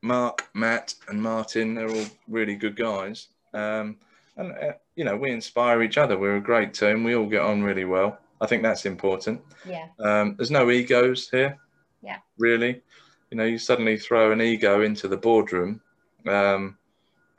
Mark, 0.01 0.49
Matt, 0.55 0.95
and 1.09 1.23
Martin—they're 1.23 1.91
all 1.91 2.07
really 2.29 2.57
good 2.57 2.77
guys. 2.77 3.29
Um, 3.53 3.99
and 4.37 4.53
uh, 4.53 4.73
you 4.97 5.05
know 5.05 5.17
we 5.17 5.31
inspire 5.31 5.83
each 5.83 5.99
other. 5.99 6.19
We're 6.19 6.37
a 6.37 6.41
great 6.41 6.73
team. 6.73 7.05
We 7.05 7.15
all 7.15 7.27
get 7.27 7.43
on 7.43 7.63
really 7.63 7.85
well. 7.85 8.19
I 8.41 8.47
think 8.47 8.63
that's 8.63 8.87
important. 8.87 9.41
Yeah. 9.67 9.87
Um, 10.01 10.35
there's 10.37 10.51
no 10.51 10.71
egos 10.71 11.29
here. 11.29 11.59
Yeah. 12.03 12.19
Really, 12.39 12.83
you 13.31 13.37
know, 13.37 13.45
you 13.45 13.57
suddenly 13.57 13.97
throw 13.97 14.33
an 14.33 14.43
ego 14.43 14.83
into 14.83 15.07
the 15.07 15.17
boardroom, 15.17 15.81
um, 16.27 16.77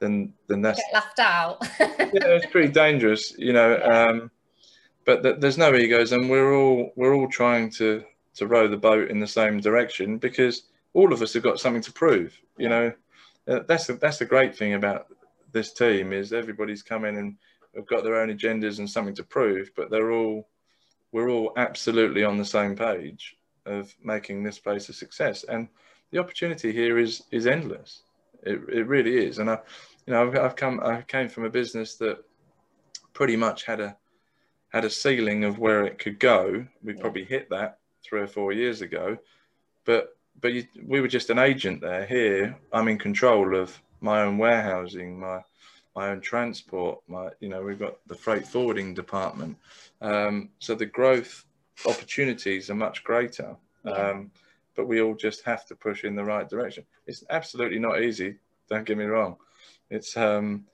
then 0.03 0.33
then 0.47 0.61
that's 0.61 0.79
Get 0.79 0.93
laughed 0.93 1.19
out. 1.19 1.57
yeah, 1.79 2.07
it's 2.11 2.45
pretty 2.47 2.71
dangerous. 2.71 3.33
You 3.37 3.53
know. 3.53 3.77
Yeah. 3.77 4.07
Um, 4.07 4.31
but 5.05 5.23
th- 5.23 5.39
there's 5.39 5.57
no 5.57 5.73
egos, 5.75 6.11
and 6.11 6.29
we're 6.29 6.53
all 6.53 6.91
we're 6.95 7.15
all 7.15 7.27
trying 7.27 7.69
to 7.71 8.03
to 8.35 8.47
row 8.47 8.67
the 8.67 8.77
boat 8.77 9.09
in 9.09 9.19
the 9.19 9.27
same 9.27 9.59
direction 9.59 10.17
because 10.17 10.63
all 10.93 11.13
of 11.13 11.21
us 11.21 11.33
have 11.33 11.43
got 11.43 11.59
something 11.59 11.81
to 11.81 11.91
prove. 11.91 12.37
You 12.57 12.69
know, 12.69 12.93
uh, 13.47 13.59
that's 13.67 13.87
the, 13.87 13.93
that's 13.93 14.17
the 14.17 14.25
great 14.25 14.55
thing 14.55 14.73
about 14.73 15.07
this 15.51 15.71
team 15.71 16.13
is 16.13 16.33
everybody's 16.33 16.81
come 16.81 17.05
in 17.05 17.17
and 17.17 17.35
have 17.75 17.85
got 17.85 18.03
their 18.03 18.15
own 18.15 18.29
agendas 18.29 18.79
and 18.79 18.89
something 18.89 19.15
to 19.15 19.23
prove, 19.23 19.71
but 19.75 19.89
they're 19.89 20.11
all 20.11 20.47
we're 21.11 21.29
all 21.29 21.53
absolutely 21.57 22.23
on 22.23 22.37
the 22.37 22.45
same 22.45 22.75
page 22.75 23.35
of 23.65 23.93
making 24.03 24.43
this 24.43 24.59
place 24.59 24.89
a 24.89 24.93
success. 24.93 25.43
And 25.43 25.67
the 26.11 26.19
opportunity 26.19 26.71
here 26.71 26.97
is 26.97 27.23
is 27.31 27.47
endless. 27.47 28.01
It, 28.43 28.61
it 28.69 28.87
really 28.87 29.25
is. 29.25 29.39
And 29.39 29.49
I, 29.49 29.59
you 30.05 30.13
know, 30.13 30.27
I've, 30.27 30.35
I've 30.37 30.55
come 30.55 30.79
I 30.81 31.01
came 31.03 31.29
from 31.29 31.45
a 31.45 31.49
business 31.49 31.95
that 31.95 32.23
pretty 33.13 33.35
much 33.35 33.63
had 33.65 33.79
a 33.79 33.95
had 34.69 34.85
a 34.85 34.89
ceiling 34.89 35.43
of 35.43 35.59
where 35.59 35.85
it 35.85 35.99
could 35.99 36.19
go. 36.19 36.65
We 36.83 36.93
Yeah. 36.93 37.01
probably 37.01 37.25
hit 37.25 37.49
that 37.51 37.79
three 38.03 38.21
or 38.21 38.27
four 38.27 38.51
years 38.51 38.81
ago, 38.81 39.17
but 39.85 40.17
but 40.41 40.51
you, 40.53 40.65
we 40.85 40.99
were 40.99 41.07
just 41.07 41.29
an 41.29 41.39
agent 41.39 41.81
there. 41.81 42.05
Here, 42.05 42.57
I'm 42.71 42.87
in 42.87 42.97
control 42.97 43.55
of 43.55 43.79
my 44.01 44.23
own 44.23 44.37
warehousing, 44.37 45.19
my 45.19 45.41
my 45.95 46.09
own 46.09 46.21
transport. 46.21 47.01
My 47.07 47.29
you 47.39 47.49
know 47.49 47.61
we've 47.61 47.79
got 47.79 47.97
the 48.07 48.15
freight 48.15 48.47
forwarding 48.47 48.93
department, 48.93 49.57
um, 50.01 50.49
so 50.59 50.75
the 50.75 50.87
growth 50.87 51.45
opportunities 51.85 52.69
are 52.69 52.75
much 52.75 53.03
greater. 53.03 53.55
Yeah. 53.85 53.91
Um, 53.91 54.31
but 54.75 54.87
we 54.87 55.01
all 55.01 55.13
just 55.13 55.43
have 55.43 55.67
to 55.67 55.75
push 55.75 56.03
in 56.03 56.15
the 56.15 56.23
right 56.23 56.49
direction. 56.49 56.83
It's 57.05 57.23
absolutely 57.29 57.77
not 57.77 58.01
easy. 58.01 58.37
Don't 58.69 58.85
get 58.85 58.97
me 58.97 59.05
wrong. 59.05 59.37
It's 59.93 60.17
um, 60.17 60.65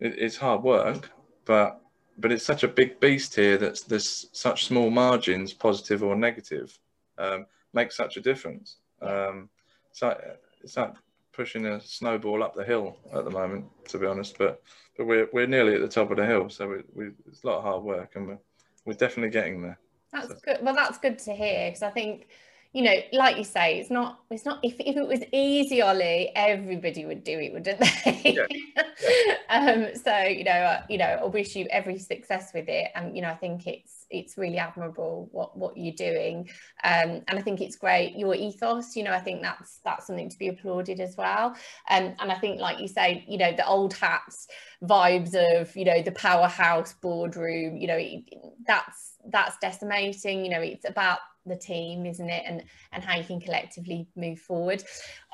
it, 0.00 0.14
it's 0.18 0.36
hard 0.36 0.62
work, 0.62 1.10
but 1.46 1.80
but 2.18 2.30
it's 2.30 2.44
such 2.44 2.62
a 2.62 2.68
big 2.68 3.00
beast 3.00 3.34
here 3.34 3.56
that 3.56 3.80
there's 3.88 4.28
such 4.32 4.66
small 4.66 4.90
margins, 4.90 5.54
positive 5.54 6.02
or 6.02 6.14
negative, 6.14 6.78
um, 7.16 7.46
make 7.72 7.90
such 7.90 8.18
a 8.18 8.20
difference. 8.20 8.76
Um, 9.00 9.48
it's 9.90 10.02
like 10.02 10.18
it's 10.62 10.76
like 10.76 10.92
pushing 11.32 11.64
a 11.66 11.80
snowball 11.80 12.42
up 12.42 12.54
the 12.54 12.64
hill 12.64 12.98
at 13.14 13.24
the 13.24 13.30
moment, 13.30 13.64
to 13.88 13.98
be 13.98 14.06
honest. 14.06 14.36
But 14.36 14.62
but 14.98 15.06
we're 15.06 15.28
we're 15.32 15.46
nearly 15.46 15.74
at 15.74 15.80
the 15.80 15.88
top 15.88 16.10
of 16.10 16.18
the 16.18 16.26
hill, 16.26 16.50
so 16.50 16.68
we, 16.68 16.76
we 16.94 17.12
it's 17.28 17.42
a 17.42 17.46
lot 17.46 17.58
of 17.58 17.64
hard 17.64 17.82
work, 17.82 18.10
and 18.16 18.26
we're 18.28 18.38
we're 18.84 18.92
definitely 18.92 19.30
getting 19.30 19.62
there. 19.62 19.78
That's 20.12 20.28
So- 20.28 20.36
good. 20.44 20.58
Well, 20.60 20.74
that's 20.74 20.98
good 20.98 21.18
to 21.20 21.32
hear 21.32 21.68
because 21.68 21.82
I 21.82 21.90
think, 21.90 22.26
you 22.72 22.82
know, 22.82 22.94
like 23.12 23.36
you 23.36 23.42
say, 23.42 23.80
it's 23.80 23.90
not. 23.90 24.20
It's 24.30 24.44
not. 24.44 24.60
If, 24.62 24.76
if 24.78 24.96
it 24.96 25.06
was 25.06 25.20
easy, 25.32 25.82
Ollie, 25.82 26.30
everybody 26.36 27.04
would 27.04 27.24
do 27.24 27.36
it, 27.40 27.52
wouldn't 27.52 27.80
they? 27.80 28.38
um. 29.48 29.88
So 29.96 30.16
you 30.20 30.44
know, 30.44 30.52
uh, 30.52 30.82
you 30.88 30.98
know, 30.98 31.04
I 31.04 31.24
wish 31.24 31.56
you 31.56 31.66
every 31.70 31.98
success 31.98 32.52
with 32.54 32.68
it, 32.68 32.92
and 32.94 33.16
you 33.16 33.22
know, 33.22 33.28
I 33.30 33.34
think 33.34 33.66
it's 33.66 34.06
it's 34.08 34.38
really 34.38 34.58
admirable 34.58 35.28
what 35.32 35.58
what 35.58 35.76
you're 35.76 35.94
doing, 35.96 36.48
um. 36.84 37.22
And 37.26 37.38
I 37.38 37.42
think 37.42 37.60
it's 37.60 37.74
great 37.74 38.16
your 38.16 38.36
ethos. 38.36 38.94
You 38.94 39.02
know, 39.02 39.12
I 39.12 39.20
think 39.20 39.42
that's 39.42 39.80
that's 39.84 40.06
something 40.06 40.30
to 40.30 40.38
be 40.38 40.46
applauded 40.46 41.00
as 41.00 41.16
well. 41.16 41.56
Um. 41.90 42.14
And 42.20 42.30
I 42.30 42.38
think, 42.38 42.60
like 42.60 42.78
you 42.78 42.86
say, 42.86 43.24
you 43.26 43.38
know, 43.38 43.50
the 43.50 43.66
old 43.66 43.94
hats 43.94 44.46
vibes 44.84 45.34
of 45.34 45.76
you 45.76 45.84
know 45.84 46.02
the 46.02 46.12
powerhouse 46.12 46.92
boardroom. 46.92 47.76
You 47.76 47.88
know, 47.88 47.98
it, 47.98 48.32
that's 48.64 49.16
that's 49.26 49.56
decimating 49.58 50.44
you 50.44 50.50
know 50.50 50.60
it's 50.60 50.88
about 50.88 51.18
the 51.46 51.56
team 51.56 52.06
isn't 52.06 52.28
it 52.28 52.42
and 52.46 52.62
and 52.92 53.02
how 53.02 53.16
you 53.16 53.24
can 53.24 53.40
collectively 53.40 54.06
move 54.16 54.38
forward 54.38 54.82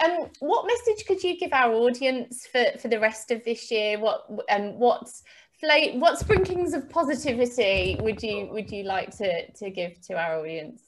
um 0.05 0.27
what 0.41 0.67
message 0.67 1.05
could 1.07 1.23
you 1.23 1.37
give 1.39 1.53
our 1.53 1.73
audience 1.73 2.47
for 2.51 2.65
for 2.79 2.89
the 2.89 3.01
rest 3.01 3.31
of 3.31 3.45
this 3.45 3.71
year 3.71 3.99
what 3.99 4.27
um 4.51 4.79
what's 4.79 5.23
fla- 5.59 5.99
what 5.99 6.19
sprinklings 6.19 6.75
of 6.75 6.89
positivity 6.91 7.99
would 8.01 8.23
you 8.23 8.49
would 8.53 8.71
you 8.71 8.85
like 8.85 9.15
to 9.17 9.51
to 9.53 9.71
give 9.71 10.01
to 10.01 10.15
our 10.15 10.41
audience 10.41 10.83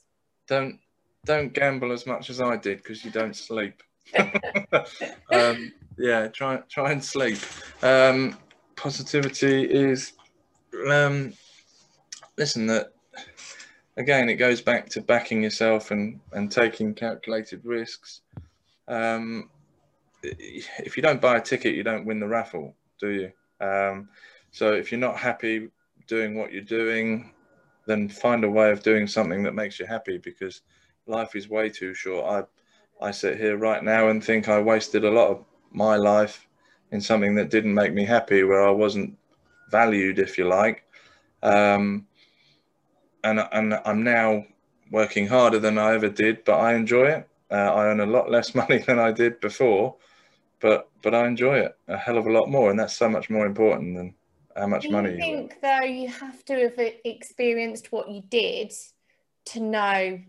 Don't 0.47 0.79
don't 1.25 1.53
gamble 1.53 1.93
as 1.93 2.07
much 2.07 2.31
as 2.31 2.41
I 2.41 2.57
did 2.57 2.79
because 2.79 3.05
you 3.05 3.11
don't 3.11 3.37
sleep. 3.37 3.83
um, 5.31 5.73
yeah, 5.99 6.29
try 6.29 6.59
try 6.71 6.93
and 6.93 7.05
sleep. 7.05 7.39
Um, 7.83 8.39
positivity 8.77 9.65
is 9.65 10.13
um, 10.91 11.35
listen 12.39 12.67
that 12.69 12.93
again 13.99 14.29
it 14.29 14.37
goes 14.37 14.63
back 14.63 14.89
to 14.89 15.03
backing 15.03 15.43
yourself 15.43 15.91
and 15.91 16.21
and 16.33 16.51
taking 16.51 16.95
calculated 16.95 17.61
risks. 17.65 18.23
Um, 18.87 19.51
if 20.23 20.97
you 20.97 21.03
don't 21.03 21.21
buy 21.21 21.37
a 21.37 21.43
ticket, 21.43 21.75
you 21.75 21.83
don't 21.83 22.07
win 22.07 22.19
the 22.21 22.27
raffle, 22.27 22.75
do 22.99 23.11
you? 23.11 23.33
Um, 23.65 24.09
so 24.51 24.73
if 24.73 24.91
you're 24.91 25.01
not 25.01 25.19
happy 25.19 25.69
doing 26.07 26.37
what 26.37 26.53
you're 26.53 26.63
doing, 26.63 27.33
then 27.87 28.09
find 28.09 28.45
a 28.45 28.51
way 28.51 28.71
of 28.71 28.83
doing 28.83 29.07
something 29.07 29.43
that 29.43 29.55
makes 29.55 29.79
you 29.79 29.87
happy 29.87 30.19
because 30.19 30.63
life 31.07 31.37
is 31.37 31.49
way 31.49 31.69
too 31.69 31.95
short. 31.95 32.49
I 33.01 33.07
I 33.07 33.11
sit 33.11 33.39
here 33.39 33.57
right 33.57 33.83
now 33.85 34.09
and 34.09 34.25
think 34.25 34.49
I 34.49 34.61
wasted 34.61 35.05
a 35.05 35.11
lot 35.11 35.29
of 35.29 35.45
my 35.71 35.97
life 35.97 36.47
in 36.91 37.01
something 37.01 37.35
that 37.37 37.51
didn't 37.51 37.75
make 37.75 37.93
me 37.93 38.05
happy, 38.05 38.43
where 38.43 38.67
I 38.67 38.71
wasn't 38.71 39.17
valued, 39.71 40.19
if 40.19 40.39
you 40.39 40.49
like. 40.49 40.85
Um, 41.43 42.08
and 43.25 43.47
and 43.53 43.81
I'm 43.85 44.03
now 44.03 44.45
working 44.91 45.27
harder 45.27 45.59
than 45.59 45.79
I 45.79 45.95
ever 45.95 46.09
did, 46.09 46.45
but 46.45 46.59
I 46.59 46.75
enjoy 46.75 47.07
it. 47.07 47.29
Uh, 47.51 47.55
I 47.55 47.87
earn 47.87 48.01
a 48.01 48.07
lot 48.07 48.31
less 48.31 48.55
money 48.63 48.79
than 48.79 48.99
I 48.99 49.13
did 49.13 49.41
before, 49.41 49.97
but 50.61 50.89
but 51.03 51.15
I 51.15 51.27
enjoy 51.27 51.59
it 51.59 51.77
a 51.89 51.97
hell 51.97 52.19
of 52.19 52.27
a 52.27 52.33
lot 52.33 52.49
more, 52.49 52.71
and 52.71 52.79
that's 52.79 52.97
so 52.97 53.09
much 53.09 53.31
more 53.31 53.47
important 53.47 53.97
than 53.97 54.15
how 54.57 54.67
much 54.67 54.83
do 54.83 54.91
money 54.91 55.11
you 55.11 55.17
you 55.17 55.23
think 55.23 55.61
though 55.63 55.81
you 55.81 56.09
have 56.09 56.45
to 56.47 56.55
have 56.55 56.93
experienced 57.05 57.93
what 57.93 58.11
you 58.11 58.23
did 58.29 58.73
to 59.47 59.61
know 59.61 60.21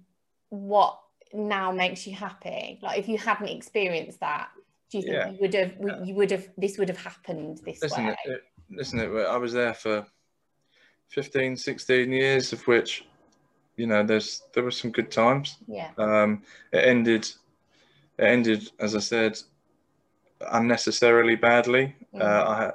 what 0.49 0.99
now 1.33 1.71
makes 1.71 2.07
you 2.07 2.13
happy 2.13 2.79
like 2.81 2.97
if 2.99 3.07
you 3.07 3.17
hadn't 3.17 3.49
experienced 3.49 4.19
that 4.19 4.49
do 4.91 4.97
you 4.97 5.03
think 5.03 5.15
Yeah. 5.15 5.29
you 5.31 5.37
would 5.41 5.53
have 5.53 5.73
you 6.07 6.15
would 6.15 6.31
have 6.31 6.47
this 6.57 6.77
would 6.77 6.89
have 6.89 6.97
happened 6.97 7.59
this 7.65 7.81
Listen, 7.81 8.07
way 8.07 8.15
it, 8.25 8.43
listen, 8.69 8.99
it, 8.99 9.09
I 9.09 9.37
was 9.37 9.53
there 9.53 9.73
for 9.73 10.05
15, 11.09 11.55
16 11.57 12.11
years, 12.11 12.53
of 12.53 12.67
which, 12.67 13.05
you 13.77 13.87
know, 13.87 14.03
there's 14.03 14.43
there 14.53 14.63
were 14.63 14.71
some 14.71 14.91
good 14.91 15.11
times. 15.11 15.57
yeah 15.67 15.91
Um, 15.97 16.43
it 16.71 16.85
ended, 16.87 17.25
it 18.17 18.25
ended, 18.25 18.69
as 18.79 18.95
I 18.95 18.99
said, 18.99 19.37
unnecessarily 20.51 21.35
badly. 21.35 21.95
Mm. 22.13 22.21
Uh, 22.21 22.43
I, 22.49 22.71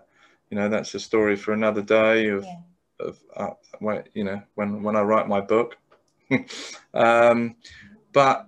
you 0.51 0.57
know, 0.57 0.69
that's 0.69 0.95
a 0.95 1.01
story 1.01 1.37
for 1.37 1.53
another 1.53 1.83
day 1.83 2.29
of, 2.29 2.45
Yeah. 2.45 2.61
of 3.01 3.19
uh, 3.37 3.51
when, 3.81 4.05
you 4.15 4.25
know, 4.25 4.43
when 4.55 4.83
when 4.83 4.97
I 4.97 5.03
write 5.03 5.29
my 5.29 5.41
book. 5.41 5.77
um, 6.95 7.57
but 8.13 8.47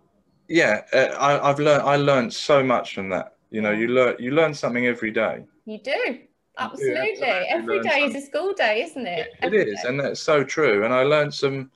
yeah, 0.49 0.83
uh, 0.93 1.15
I, 1.19 1.49
I've 1.51 1.59
learned 1.59 1.83
I 1.83 1.97
learned 1.97 2.33
so 2.33 2.63
much 2.63 2.95
from 2.95 3.11
that. 3.11 3.35
You 3.51 3.63
know, 3.63 3.73
you 3.73 3.89
learn 3.89 4.17
you 4.19 4.31
learn 4.33 4.55
something 4.55 4.87
every 4.87 5.11
day. 5.11 5.45
you 5.65 5.79
do 5.79 6.19
absolutely 6.59 7.23
every 7.23 7.81
learn 7.81 8.03
is 8.11 8.15
a 8.15 8.21
school 8.27 8.53
day 8.55 8.83
isn't 8.83 9.07
it 9.07 9.29
It, 9.43 9.53
it 9.53 9.69
is, 9.69 9.83
day. 9.83 9.89
and 9.89 10.01
that's 10.01 10.21
so 10.21 10.43
true. 10.45 10.85
And 10.85 10.93
I 10.95 11.03
learned 11.03 11.33
some 11.35 11.71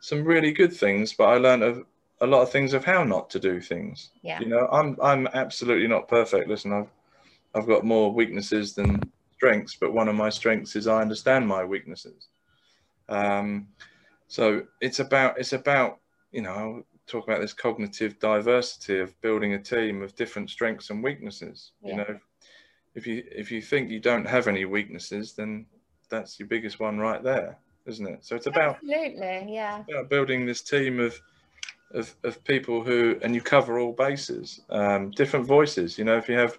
some 0.00 0.24
really 0.24 0.52
good 0.52 0.72
things, 0.72 1.12
but 1.12 1.24
I 1.24 1.36
learned 1.36 1.62
a, 1.62 1.82
a 2.22 2.26
lot 2.26 2.42
of 2.42 2.50
things 2.50 2.72
of 2.72 2.84
how 2.84 3.04
not 3.04 3.28
to 3.30 3.38
do 3.38 3.60
things. 3.60 4.10
yeah 4.22 4.40
You 4.40 4.46
know, 4.46 4.68
I'm 4.72 4.96
I'm 5.02 5.26
absolutely 5.28 5.88
not 5.88 6.08
perfect. 6.08 6.48
Listen, 6.48 6.72
I've 6.72 6.90
I've 7.54 7.66
got 7.66 7.84
more 7.84 8.12
weaknesses 8.12 8.74
than 8.74 9.00
strengths, 9.34 9.76
but 9.80 9.92
one 9.92 10.08
of 10.08 10.14
my 10.14 10.30
strengths 10.30 10.76
is 10.76 10.86
I 10.86 11.00
understand 11.00 11.46
my 11.46 11.64
weaknesses. 11.64 12.28
Um, 13.08 13.68
so 14.28 14.62
it's 14.80 15.00
about 15.00 15.38
it's 15.38 15.52
about 15.52 15.98
you 16.30 16.42
know 16.42 16.52
I'll 16.52 16.82
talk 17.06 17.24
about 17.24 17.40
this 17.40 17.52
cognitive 17.52 18.18
diversity 18.20 19.00
of 19.00 19.20
building 19.20 19.54
a 19.54 19.58
team 19.58 20.02
of 20.02 20.14
different 20.14 20.48
strengths 20.50 20.90
and 20.90 21.02
weaknesses. 21.02 21.72
Yeah. 21.82 21.90
You 21.90 21.96
know, 21.96 22.18
if 22.94 23.06
you 23.06 23.24
if 23.30 23.50
you 23.50 23.62
think 23.62 23.90
you 23.90 24.00
don't 24.00 24.26
have 24.26 24.48
any 24.48 24.64
weaknesses, 24.64 25.32
then 25.32 25.66
that's 26.08 26.38
your 26.38 26.48
biggest 26.48 26.80
one 26.80 26.98
right 26.98 27.22
there, 27.22 27.58
isn't 27.86 28.06
it? 28.06 28.24
So 28.24 28.36
it's 28.36 28.46
about 28.46 28.76
absolutely 28.76 29.54
yeah 29.54 29.84
about 29.88 30.08
building 30.08 30.46
this 30.46 30.62
team 30.62 31.00
of 31.00 31.20
of, 31.92 32.14
of 32.22 32.42
people 32.44 32.82
who 32.82 33.18
and 33.22 33.34
you 33.34 33.40
cover 33.40 33.78
all 33.78 33.92
bases 33.92 34.60
um, 34.70 35.10
different 35.10 35.44
voices 35.46 35.98
you 35.98 36.04
know 36.04 36.16
if 36.16 36.28
you 36.28 36.36
have 36.36 36.52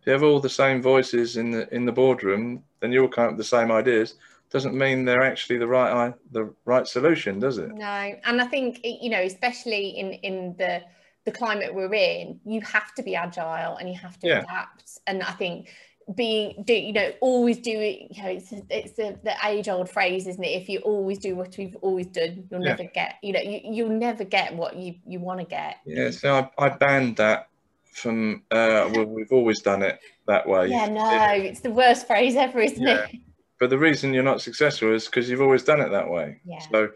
if 0.00 0.06
you 0.06 0.12
have 0.12 0.22
all 0.22 0.40
the 0.40 0.48
same 0.48 0.80
voices 0.80 1.36
in 1.36 1.50
the 1.50 1.74
in 1.74 1.84
the 1.84 1.92
boardroom 1.92 2.62
then 2.80 2.90
you 2.90 3.02
all 3.02 3.08
come 3.08 3.24
up 3.24 3.30
with 3.32 3.38
the 3.38 3.44
same 3.44 3.70
ideas 3.70 4.14
doesn't 4.50 4.74
mean 4.74 5.04
they're 5.04 5.22
actually 5.22 5.58
the 5.58 5.66
right 5.66 6.14
the 6.32 6.50
right 6.64 6.86
solution 6.86 7.38
does 7.38 7.58
it 7.58 7.68
No, 7.74 8.14
and 8.24 8.40
I 8.40 8.46
think 8.46 8.80
you 8.82 9.10
know, 9.10 9.20
especially 9.20 9.90
in 9.90 10.12
in 10.14 10.54
the 10.56 10.82
the 11.28 11.38
climate 11.38 11.74
we're 11.74 11.92
in, 11.94 12.40
you 12.44 12.60
have 12.62 12.94
to 12.94 13.02
be 13.02 13.14
agile 13.14 13.76
and 13.76 13.88
you 13.88 13.94
have 13.98 14.18
to 14.20 14.26
Yeah. 14.26 14.40
adapt. 14.40 14.98
And 15.06 15.22
I 15.22 15.32
think 15.32 15.68
being 16.16 16.62
do 16.64 16.72
you 16.72 16.94
know 16.94 17.12
always 17.20 17.58
do 17.58 17.78
it 17.78 17.98
you 18.10 18.22
know 18.22 18.30
it's 18.30 18.50
it's 18.70 18.92
the, 18.92 19.20
the 19.24 19.34
age 19.44 19.68
old 19.68 19.90
phrase 19.90 20.26
isn't 20.26 20.42
it 20.42 20.62
if 20.62 20.66
you 20.66 20.78
always 20.78 21.18
do 21.18 21.36
what 21.36 21.58
you've 21.58 21.76
always 21.82 22.06
done 22.06 22.48
you'll 22.50 22.62
Yeah. 22.62 22.70
never 22.76 22.84
get 22.84 23.16
you 23.22 23.34
know 23.34 23.40
you, 23.40 23.60
you'll 23.62 23.90
never 23.90 24.24
get 24.24 24.54
what 24.54 24.74
you 24.74 24.94
you 25.06 25.20
want 25.20 25.38
to 25.40 25.44
get 25.44 25.76
Yeah, 25.84 26.10
so 26.10 26.48
I, 26.58 26.64
I 26.64 26.68
banned 26.70 27.16
that 27.16 27.48
from. 27.92 28.42
Uh, 28.50 28.88
well, 28.94 29.04
we've 29.04 29.30
always 29.32 29.60
done 29.60 29.82
it 29.82 30.00
that 30.26 30.48
way. 30.48 30.68
yeah 30.68 30.86
no 30.86 31.26
it's 31.30 31.60
the 31.60 31.70
worst 31.70 32.06
phrase 32.06 32.36
ever 32.36 32.58
isn't 32.60 32.86
Yeah. 32.86 33.04
it 33.04 33.16
But 33.60 33.68
the 33.68 33.76
reason 33.78 34.14
you're 34.14 34.22
not 34.32 34.40
successful 34.40 34.94
is 34.94 35.04
because 35.04 35.28
you've 35.28 35.42
always 35.42 35.64
done 35.64 35.82
it 35.82 35.90
that 35.90 36.08
way. 36.08 36.40
Yeah. 36.46 36.60
So, 36.70 36.88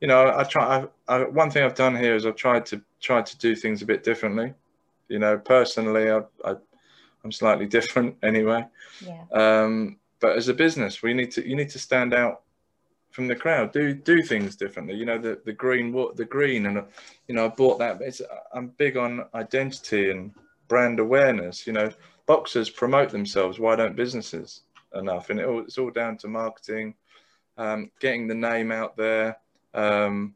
you 0.00 0.08
know, 0.08 0.32
I 0.34 0.44
try. 0.44 0.86
I, 1.08 1.14
I, 1.14 1.24
one 1.24 1.50
thing 1.50 1.64
I've 1.64 1.74
done 1.74 1.96
here 1.96 2.14
is 2.14 2.26
I've 2.26 2.36
tried 2.36 2.66
to 2.66 2.82
try 3.00 3.22
to 3.22 3.38
do 3.38 3.56
things 3.56 3.82
a 3.82 3.86
bit 3.86 4.04
differently. 4.04 4.52
You 5.08 5.18
know, 5.18 5.38
personally, 5.38 6.10
I, 6.10 6.20
I 6.44 6.56
I'm 7.24 7.32
slightly 7.32 7.66
different 7.78 8.16
anyway. 8.22 8.66
yeah 9.00 9.24
Um, 9.32 9.98
but 10.20 10.36
as 10.36 10.48
a 10.48 10.54
business, 10.54 11.02
we 11.02 11.14
need 11.14 11.30
to 11.32 11.48
you 11.48 11.56
need 11.56 11.70
to 11.70 11.78
stand 11.78 12.14
out 12.14 12.42
from 13.10 13.28
the 13.28 13.36
crowd. 13.36 13.72
Do 13.72 13.94
do 13.94 14.22
things 14.22 14.56
differently. 14.56 14.94
You 14.94 15.06
know, 15.06 15.18
the 15.18 15.40
the 15.44 15.52
green 15.52 15.92
what 15.92 16.16
the 16.16 16.24
green 16.24 16.66
and 16.66 16.82
you 17.28 17.34
know 17.34 17.46
I 17.46 17.48
bought 17.48 17.78
that. 17.78 18.00
It's 18.00 18.20
I'm 18.52 18.68
big 18.68 18.96
on 18.96 19.24
identity 19.34 20.10
and 20.10 20.32
brand 20.68 21.00
awareness. 21.00 21.66
You 21.66 21.72
know, 21.72 21.90
boxers 22.26 22.70
promote 22.70 23.10
themselves. 23.10 23.58
Why 23.58 23.76
don't 23.76 23.96
businesses 23.96 24.62
enough? 24.94 25.30
And 25.30 25.40
it 25.40 25.46
all, 25.46 25.60
it's 25.60 25.78
all 25.78 25.90
down 25.90 26.16
to 26.18 26.28
marketing, 26.28 26.94
um, 27.56 27.90
getting 28.00 28.26
the 28.26 28.34
name 28.34 28.72
out 28.72 28.96
there. 28.96 29.38
Um, 29.76 30.34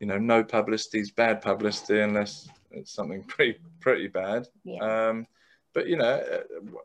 you 0.00 0.06
know, 0.06 0.18
no 0.18 0.42
publicity 0.42 0.98
is 0.98 1.10
bad 1.10 1.40
publicity 1.40 2.00
unless 2.00 2.48
it's 2.70 2.92
something 2.92 3.22
pretty 3.28 3.58
pretty 3.80 4.08
bad. 4.08 4.48
yeah 4.64 5.08
Um, 5.08 5.26
but 5.74 5.86
you 5.86 5.96
know, 5.96 6.04
uh, 6.04 6.78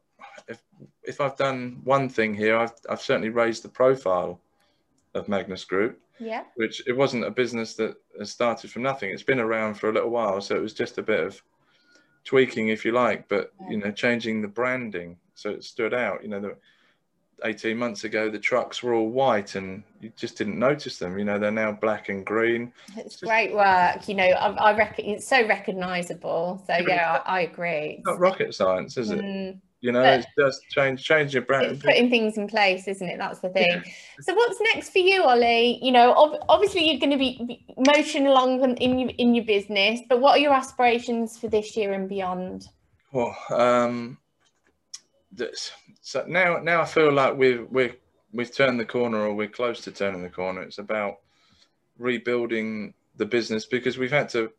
if 0.48 0.62
if 1.04 1.20
I've 1.20 1.38
done 1.38 1.82
one 1.84 2.10
thing 2.10 2.34
here, 2.34 2.58
I've 2.58 2.74
I've 2.90 3.02
certainly 3.02 3.30
raised 3.30 3.64
the 3.64 3.70
profile 3.70 4.40
of 5.14 5.28
Magnus 5.28 5.66
Group, 5.66 6.00
yeah 6.20 6.44
which 6.56 6.84
it 6.88 6.96
wasn't 6.96 7.26
a 7.26 7.32
business 7.32 7.74
that 7.76 7.96
has 8.20 8.32
started 8.32 8.72
from 8.72 8.84
nothing. 8.84 9.10
It's 9.10 9.24
been 9.24 9.40
around 9.40 9.76
for 9.76 9.90
a 9.90 9.94
little 9.94 10.12
while, 10.12 10.40
so 10.42 10.56
it 10.56 10.62
was 10.62 10.74
just 10.74 10.98
a 10.98 11.04
bit 11.04 11.20
of 11.20 11.42
tweaking, 12.24 12.68
if 12.68 12.86
you 12.86 12.92
like, 12.92 13.28
but 13.30 13.54
you 13.70 13.78
know, 13.78 13.92
changing 13.92 14.42
the 14.42 14.48
branding 14.48 15.18
so 15.34 15.50
it 15.50 15.64
stood 15.64 15.94
out. 15.94 16.22
You 16.24 16.30
know, 16.30 16.40
the, 16.42 16.56
18 17.43 17.78
months 17.78 18.04
ago 18.04 18.30
the 18.32 18.39
trucks 18.39 18.82
were 18.82 18.93
all 18.95 19.10
white 19.10 19.56
and 19.56 19.84
you 20.02 20.12
just 20.15 20.38
didn't 20.38 20.58
notice 20.58 20.97
them. 20.97 21.19
You 21.19 21.26
know, 21.26 21.38
they're 21.38 21.52
now 21.52 21.71
black 21.71 22.10
and 22.10 22.26
green. 22.26 22.73
it's 22.95 23.17
great 23.17 23.54
work 23.54 24.08
you 24.10 24.15
know 24.15 24.23
i, 24.26 24.71
I 24.71 24.78
reckon 24.78 25.06
it's 25.06 25.28
so 25.28 25.45
recognizable 25.47 26.63
so 26.65 26.73
Yeah, 26.73 26.84
yeah 26.88 27.21
I, 27.26 27.38
I 27.38 27.41
agree 27.41 27.95
It's 28.00 28.06
not 28.08 28.19
rocket 28.19 28.54
science, 28.56 28.97
is 28.97 29.12
it? 29.12 29.19
Mm. 29.19 29.60
You 29.80 29.91
know, 29.91 30.02
it's 30.04 30.26
just 30.38 30.63
change 30.71 31.04
change 31.04 31.34
your 31.36 31.43
brand. 31.43 31.80
putting 31.82 32.10
things 32.10 32.36
in 32.38 32.47
place 32.47 32.88
isn't 32.88 33.08
it 33.08 33.19
that's 33.19 33.39
the 33.39 33.50
thing 33.50 33.84
so 34.21 34.34
what's 34.34 34.60
next 34.73 34.89
for 34.89 34.97
you 34.97 35.21
ollie 35.23 35.78
you 35.86 35.91
know 35.91 36.13
ob- 36.15 36.43
obviously 36.50 36.89
you're 36.89 37.00
going 37.00 37.12
to 37.12 37.17
be 37.17 37.63
motion 37.95 38.26
along 38.26 38.63
in- 38.63 38.76
in 38.78 38.97
your, 38.97 39.10
in 39.19 39.36
your 39.36 39.45
business 39.45 40.00
but 40.10 40.19
what 40.19 40.32
are 40.32 40.39
your 40.41 40.54
aspirations 40.54 41.38
for 41.38 41.47
this 41.47 41.78
year 41.78 41.93
and 41.93 42.10
beyond 42.10 42.69
Well, 43.12 43.38
um, 43.52 44.17
this, 45.32 45.71
so 46.08 46.24
now 46.26 46.58
now 46.60 46.82
I 46.82 46.86
feel 46.86 47.12
like 47.12 47.38
we've 47.38 47.67
we've 47.70 47.98
we've 48.32 48.56
turned 48.56 48.80
the 48.80 48.86
corner, 48.86 49.17
or 49.26 49.34
we're 49.34 49.50
close 49.50 49.82
to 49.82 49.91
turning 49.91 50.24
the 50.24 50.30
corner. 50.30 50.62
It's 50.62 50.78
about 50.78 51.17
rebuilding 52.00 52.93
the 53.17 53.26
business 53.26 53.65
because 53.65 53.98
we've 53.98 54.17
had 54.20 54.30
to, 54.30 54.50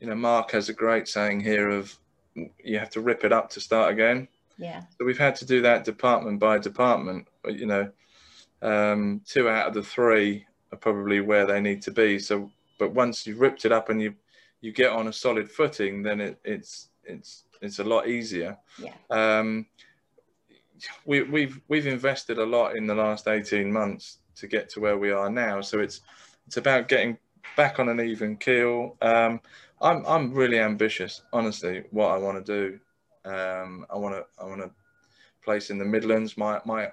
you 0.00 0.08
know, 0.08 0.16
Mark 0.16 0.50
has 0.50 0.68
a 0.68 0.72
great 0.72 1.06
saying 1.06 1.42
here 1.42 1.70
of 1.70 1.96
you 2.34 2.76
have 2.76 2.90
to 2.90 3.00
rip 3.00 3.22
it 3.22 3.32
up 3.32 3.50
to 3.50 3.60
start 3.60 3.92
again. 3.92 4.26
yeah 4.58 4.82
So 4.98 5.04
we've 5.04 5.24
had 5.26 5.36
to 5.36 5.44
do 5.44 5.62
that 5.62 5.84
department 5.84 6.40
by 6.40 6.58
department. 6.58 7.28
You 7.48 7.66
know, 7.66 7.92
um, 8.60 9.20
two 9.24 9.48
out 9.48 9.68
of 9.68 9.74
the 9.74 9.82
three 9.84 10.44
are 10.72 10.78
probably 10.78 11.20
where 11.20 11.46
they 11.46 11.60
need 11.60 11.82
to 11.82 11.92
be. 11.92 12.18
So, 12.18 12.50
but 12.80 12.92
once 12.92 13.28
you've 13.28 13.40
ripped 13.40 13.64
it 13.64 13.70
up 13.70 13.90
and 13.90 14.02
you 14.02 14.16
you 14.60 14.72
get 14.72 14.90
on 14.90 15.06
a 15.06 15.12
solid 15.12 15.48
footing, 15.48 16.02
then 16.02 16.20
it, 16.20 16.40
it's 16.42 16.88
it's 17.04 17.44
it's 17.62 17.78
a 17.78 17.84
lot 17.84 18.08
easier. 18.08 18.58
yeah 18.76 18.94
Um, 19.10 19.66
we, 21.06 21.22
we've 21.22 21.60
we've 21.68 21.86
invested 21.86 22.38
a 22.38 22.44
lot 22.44 22.76
in 22.76 22.86
the 22.86 22.94
last 22.94 23.28
eighteen 23.28 23.72
months 23.72 24.18
to 24.36 24.46
get 24.46 24.68
to 24.70 24.80
where 24.80 24.98
we 24.98 25.10
are 25.10 25.30
now. 25.30 25.60
So 25.60 25.80
it's 25.80 26.00
it's 26.46 26.56
about 26.56 26.88
getting 26.88 27.18
back 27.56 27.78
on 27.78 27.88
an 27.88 28.00
even 28.00 28.36
keel. 28.36 28.96
Um, 29.02 29.40
I'm 29.80 30.04
I'm 30.06 30.32
really 30.32 30.58
ambitious, 30.58 31.22
honestly. 31.32 31.84
What 31.90 32.10
I 32.10 32.18
want 32.18 32.44
to 32.44 32.52
do, 32.52 33.30
um, 33.30 33.86
I 33.90 33.96
want 33.96 34.14
to 34.14 34.24
I 34.40 34.46
want 34.46 34.60
to 34.60 34.70
place 35.44 35.70
in 35.70 35.78
the 35.78 35.84
Midlands. 35.84 36.36
My 36.36 36.60
my 36.64 36.90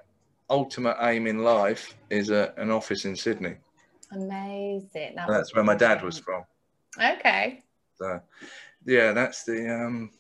ultimate 0.49 0.97
aim 1.01 1.27
in 1.27 1.43
life 1.43 1.95
is 2.09 2.29
a, 2.29 2.53
an 2.57 2.71
office 2.71 3.05
in 3.05 3.15
Sydney. 3.15 3.55
amazing 4.11 5.15
that 5.15 5.27
That's 5.27 5.55
where 5.55 5.63
my 5.63 5.75
dad 5.75 6.03
was 6.03 6.19
from. 6.19 6.43
okay 7.01 7.63
So, 7.95 8.19
yeah, 8.85 9.13
that's 9.13 9.45
the 9.45 9.73
um, 9.73 10.11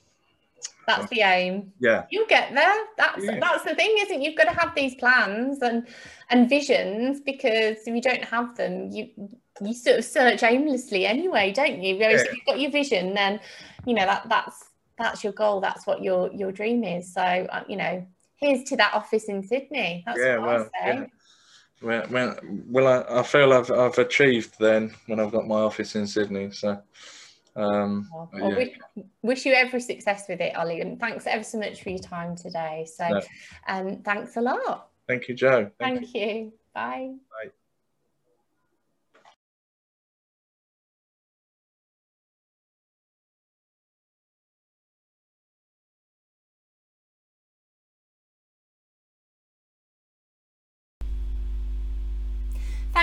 that's 0.97 1.09
the 1.09 1.21
aim 1.21 1.71
yeah. 1.79 2.03
you'll 2.11 2.27
get 2.27 2.53
there 2.53 2.75
that's 2.97 3.23
Yeah. 3.23 3.39
that's 3.39 3.63
the 3.63 3.75
thing 3.75 3.95
isn't 3.99 4.21
it? 4.21 4.23
you've 4.23 4.37
got 4.37 4.51
to 4.51 4.59
have 4.59 4.73
these 4.75 4.95
plans 4.95 5.61
and 5.61 5.87
and 6.29 6.49
visions 6.49 7.21
because 7.21 7.77
if 7.85 7.95
you 7.95 8.01
don't 8.01 8.23
have 8.23 8.55
them 8.57 8.89
you 8.91 9.09
you 9.61 9.73
sort 9.73 9.99
of 9.99 10.05
search 10.05 10.43
aimlessly 10.43 11.05
anyway 11.05 11.51
don't 11.51 11.81
you 11.81 11.97
whereas 11.97 12.21
Yeah. 12.21 12.27
if 12.29 12.35
you've 12.35 12.45
got 12.45 12.59
your 12.59 12.71
vision 12.71 13.13
then 13.13 13.39
you 13.85 13.93
know 13.93 14.05
that 14.05 14.27
that's 14.29 14.65
that's 14.97 15.23
your 15.23 15.33
goal 15.33 15.61
that's 15.61 15.87
what 15.87 16.03
your 16.03 16.31
your 16.33 16.51
dream 16.51 16.83
is 16.83 17.13
so 17.13 17.21
uh, 17.21 17.63
you 17.67 17.77
know 17.77 18.05
here's 18.37 18.63
to 18.63 18.75
that 18.77 18.93
office 18.93 19.25
in 19.25 19.43
sydney 19.43 20.03
that's 20.05 20.19
yeah, 20.19 20.37
what 20.37 20.47
well, 20.47 20.69
i 20.81 20.85
say 20.85 20.97
yeah. 20.99 21.05
When, 21.81 22.01
when, 22.11 22.63
well, 22.67 22.87
I, 22.87 23.19
I 23.19 23.23
feel 23.23 23.51
I've, 23.53 23.71
I've 23.71 23.97
achieved 23.97 24.53
then 24.59 24.93
when 25.07 25.19
I've 25.19 25.31
got 25.31 25.47
my 25.47 25.61
office 25.61 25.95
in 25.95 26.05
Sydney. 26.05 26.51
So, 26.51 26.79
um, 27.55 28.07
Well, 28.11 28.29
yeah. 28.33 28.55
wish, 28.55 28.79
wish 29.21 29.45
you 29.45 29.53
every 29.53 29.81
success 29.81 30.25
with 30.29 30.41
it 30.41 30.55
ollie 30.55 30.81
and 30.81 30.99
thanks 30.99 31.27
ever 31.27 31.43
so 31.43 31.59
much 31.59 31.83
for 31.83 31.89
your 31.89 31.99
time 31.99 32.35
today. 32.35 32.87
So 32.91 33.07
No. 33.07 33.21
um 33.67 34.01
thanks 34.03 34.37
a 34.37 34.41
lot. 34.41 34.89
Thank 35.07 35.27
you, 35.27 35.35
Jo. 35.35 35.69
Thank 35.79 35.99
thank 35.99 36.15
you. 36.15 36.53
bye 36.73 37.15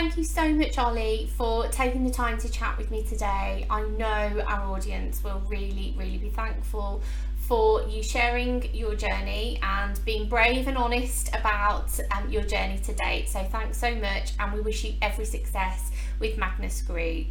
Thank 0.01 0.17
you 0.17 0.23
so 0.23 0.49
much, 0.55 0.79
Ollie, 0.79 1.29
for 1.37 1.67
taking 1.71 2.05
the 2.05 2.13
time 2.13 2.39
to 2.39 2.49
chat 2.49 2.79
with 2.79 2.89
me 2.89 3.03
today. 3.03 3.67
I 3.69 3.83
know 3.83 4.45
our 4.47 4.73
audience 4.73 5.25
will 5.25 5.43
really, 5.49 5.93
really 5.99 6.19
be 6.19 6.31
thankful 6.31 7.03
for 7.49 7.83
you 7.83 8.05
sharing 8.05 8.73
your 8.73 8.95
journey 8.95 9.59
and 9.61 9.99
being 10.05 10.29
brave 10.29 10.69
and 10.69 10.79
honest 10.79 11.35
about 11.35 11.99
um, 12.13 12.31
your 12.31 12.45
journey 12.45 12.79
to 12.85 12.93
date. 12.95 13.29
So, 13.29 13.43
thanks 13.43 13.77
so 13.77 13.93
much, 13.97 14.35
and 14.39 14.53
we 14.53 14.61
wish 14.61 14.85
you 14.85 14.95
every 15.03 15.25
success 15.25 15.91
with 16.21 16.39
Magnus 16.39 16.81
Group. 16.81 17.27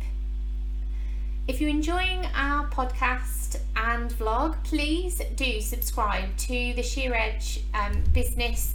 If 1.48 1.62
you're 1.62 1.70
enjoying 1.70 2.26
our 2.36 2.68
podcast 2.68 3.62
and 3.78 4.12
vlog, 4.12 4.62
please 4.66 5.22
do 5.38 5.62
subscribe 5.62 6.36
to 6.36 6.74
the 6.74 6.84
Sheer 6.84 7.14
Edge 7.14 7.62
um, 7.74 8.04
Business 8.12 8.74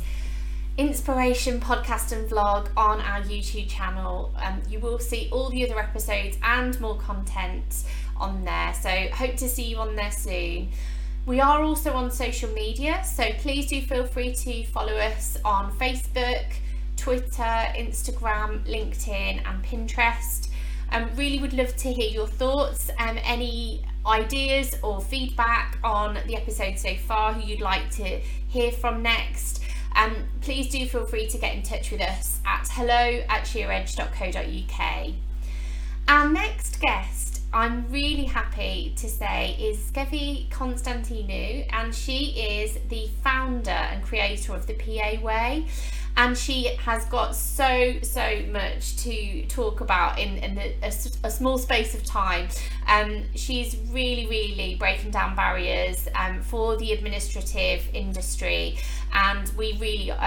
inspiration 0.78 1.60
podcast 1.60 2.12
and 2.12 2.28
vlog 2.28 2.68
on 2.76 3.00
our 3.00 3.20
YouTube 3.22 3.68
channel. 3.68 4.34
Um, 4.36 4.62
you 4.68 4.78
will 4.78 4.98
see 4.98 5.28
all 5.30 5.50
the 5.50 5.64
other 5.68 5.78
episodes 5.78 6.38
and 6.42 6.80
more 6.80 6.96
content 6.96 7.84
on 8.16 8.44
there. 8.44 8.72
So, 8.74 8.88
hope 9.12 9.36
to 9.36 9.48
see 9.48 9.64
you 9.64 9.78
on 9.78 9.96
there 9.96 10.10
soon. 10.10 10.70
We 11.24 11.40
are 11.40 11.62
also 11.62 11.92
on 11.92 12.10
social 12.10 12.50
media, 12.50 13.04
so 13.04 13.30
please 13.38 13.68
do 13.68 13.80
feel 13.80 14.06
free 14.06 14.34
to 14.34 14.64
follow 14.64 14.94
us 14.94 15.36
on 15.44 15.70
Facebook, 15.78 16.46
Twitter, 16.96 17.42
Instagram, 17.76 18.66
LinkedIn, 18.66 19.42
and 19.46 19.62
Pinterest. 19.64 20.48
Um, 20.90 21.08
really 21.14 21.38
would 21.38 21.52
love 21.52 21.76
to 21.76 21.92
hear 21.92 22.10
your 22.10 22.26
thoughts 22.26 22.90
and 22.98 23.20
any 23.24 23.84
ideas 24.04 24.76
or 24.82 25.00
feedback 25.00 25.78
on 25.84 26.18
the 26.26 26.34
episode 26.34 26.78
so 26.78 26.94
far, 26.96 27.32
who 27.32 27.46
you'd 27.46 27.60
like 27.60 27.90
to 27.92 28.04
hear 28.48 28.72
from 28.72 29.02
next. 29.02 29.61
Um, 29.96 30.16
please 30.40 30.68
do 30.68 30.86
feel 30.86 31.06
free 31.06 31.26
to 31.28 31.38
get 31.38 31.54
in 31.54 31.62
touch 31.62 31.90
with 31.90 32.00
us 32.00 32.40
at 32.46 32.68
hello 32.70 33.22
at 33.28 33.44
sheeredge.co.uk. 33.44 35.14
Our 36.08 36.28
next 36.28 36.80
guest, 36.80 37.42
I'm 37.52 37.90
really 37.90 38.24
happy 38.24 38.94
to 38.96 39.08
say, 39.08 39.56
is 39.60 39.78
Skevi 39.78 40.48
Konstantinou, 40.48 41.66
and 41.72 41.94
she 41.94 42.58
is 42.60 42.78
the 42.88 43.08
founder 43.22 43.70
and 43.70 44.02
creator 44.02 44.54
of 44.54 44.66
the 44.66 44.74
PA 44.74 45.20
Way. 45.22 45.66
And 46.16 46.36
she 46.36 46.64
has 46.76 47.04
got 47.06 47.34
so 47.34 47.94
so 48.02 48.42
much 48.50 48.96
to 48.98 49.44
talk 49.46 49.80
about 49.80 50.18
in, 50.18 50.38
in 50.38 50.58
a, 50.58 50.74
a, 50.82 50.92
a 51.24 51.30
small 51.30 51.58
space 51.58 51.94
of 51.94 52.04
time. 52.04 52.48
Um, 52.88 53.24
she's 53.34 53.76
really 53.90 54.26
really 54.26 54.76
breaking 54.76 55.10
down 55.10 55.34
barriers 55.34 56.08
um, 56.14 56.40
for 56.42 56.76
the 56.76 56.92
administrative 56.92 57.88
industry 57.92 58.78
and 59.12 59.50
we 59.56 59.76
really 59.78 60.10
um, 60.10 60.18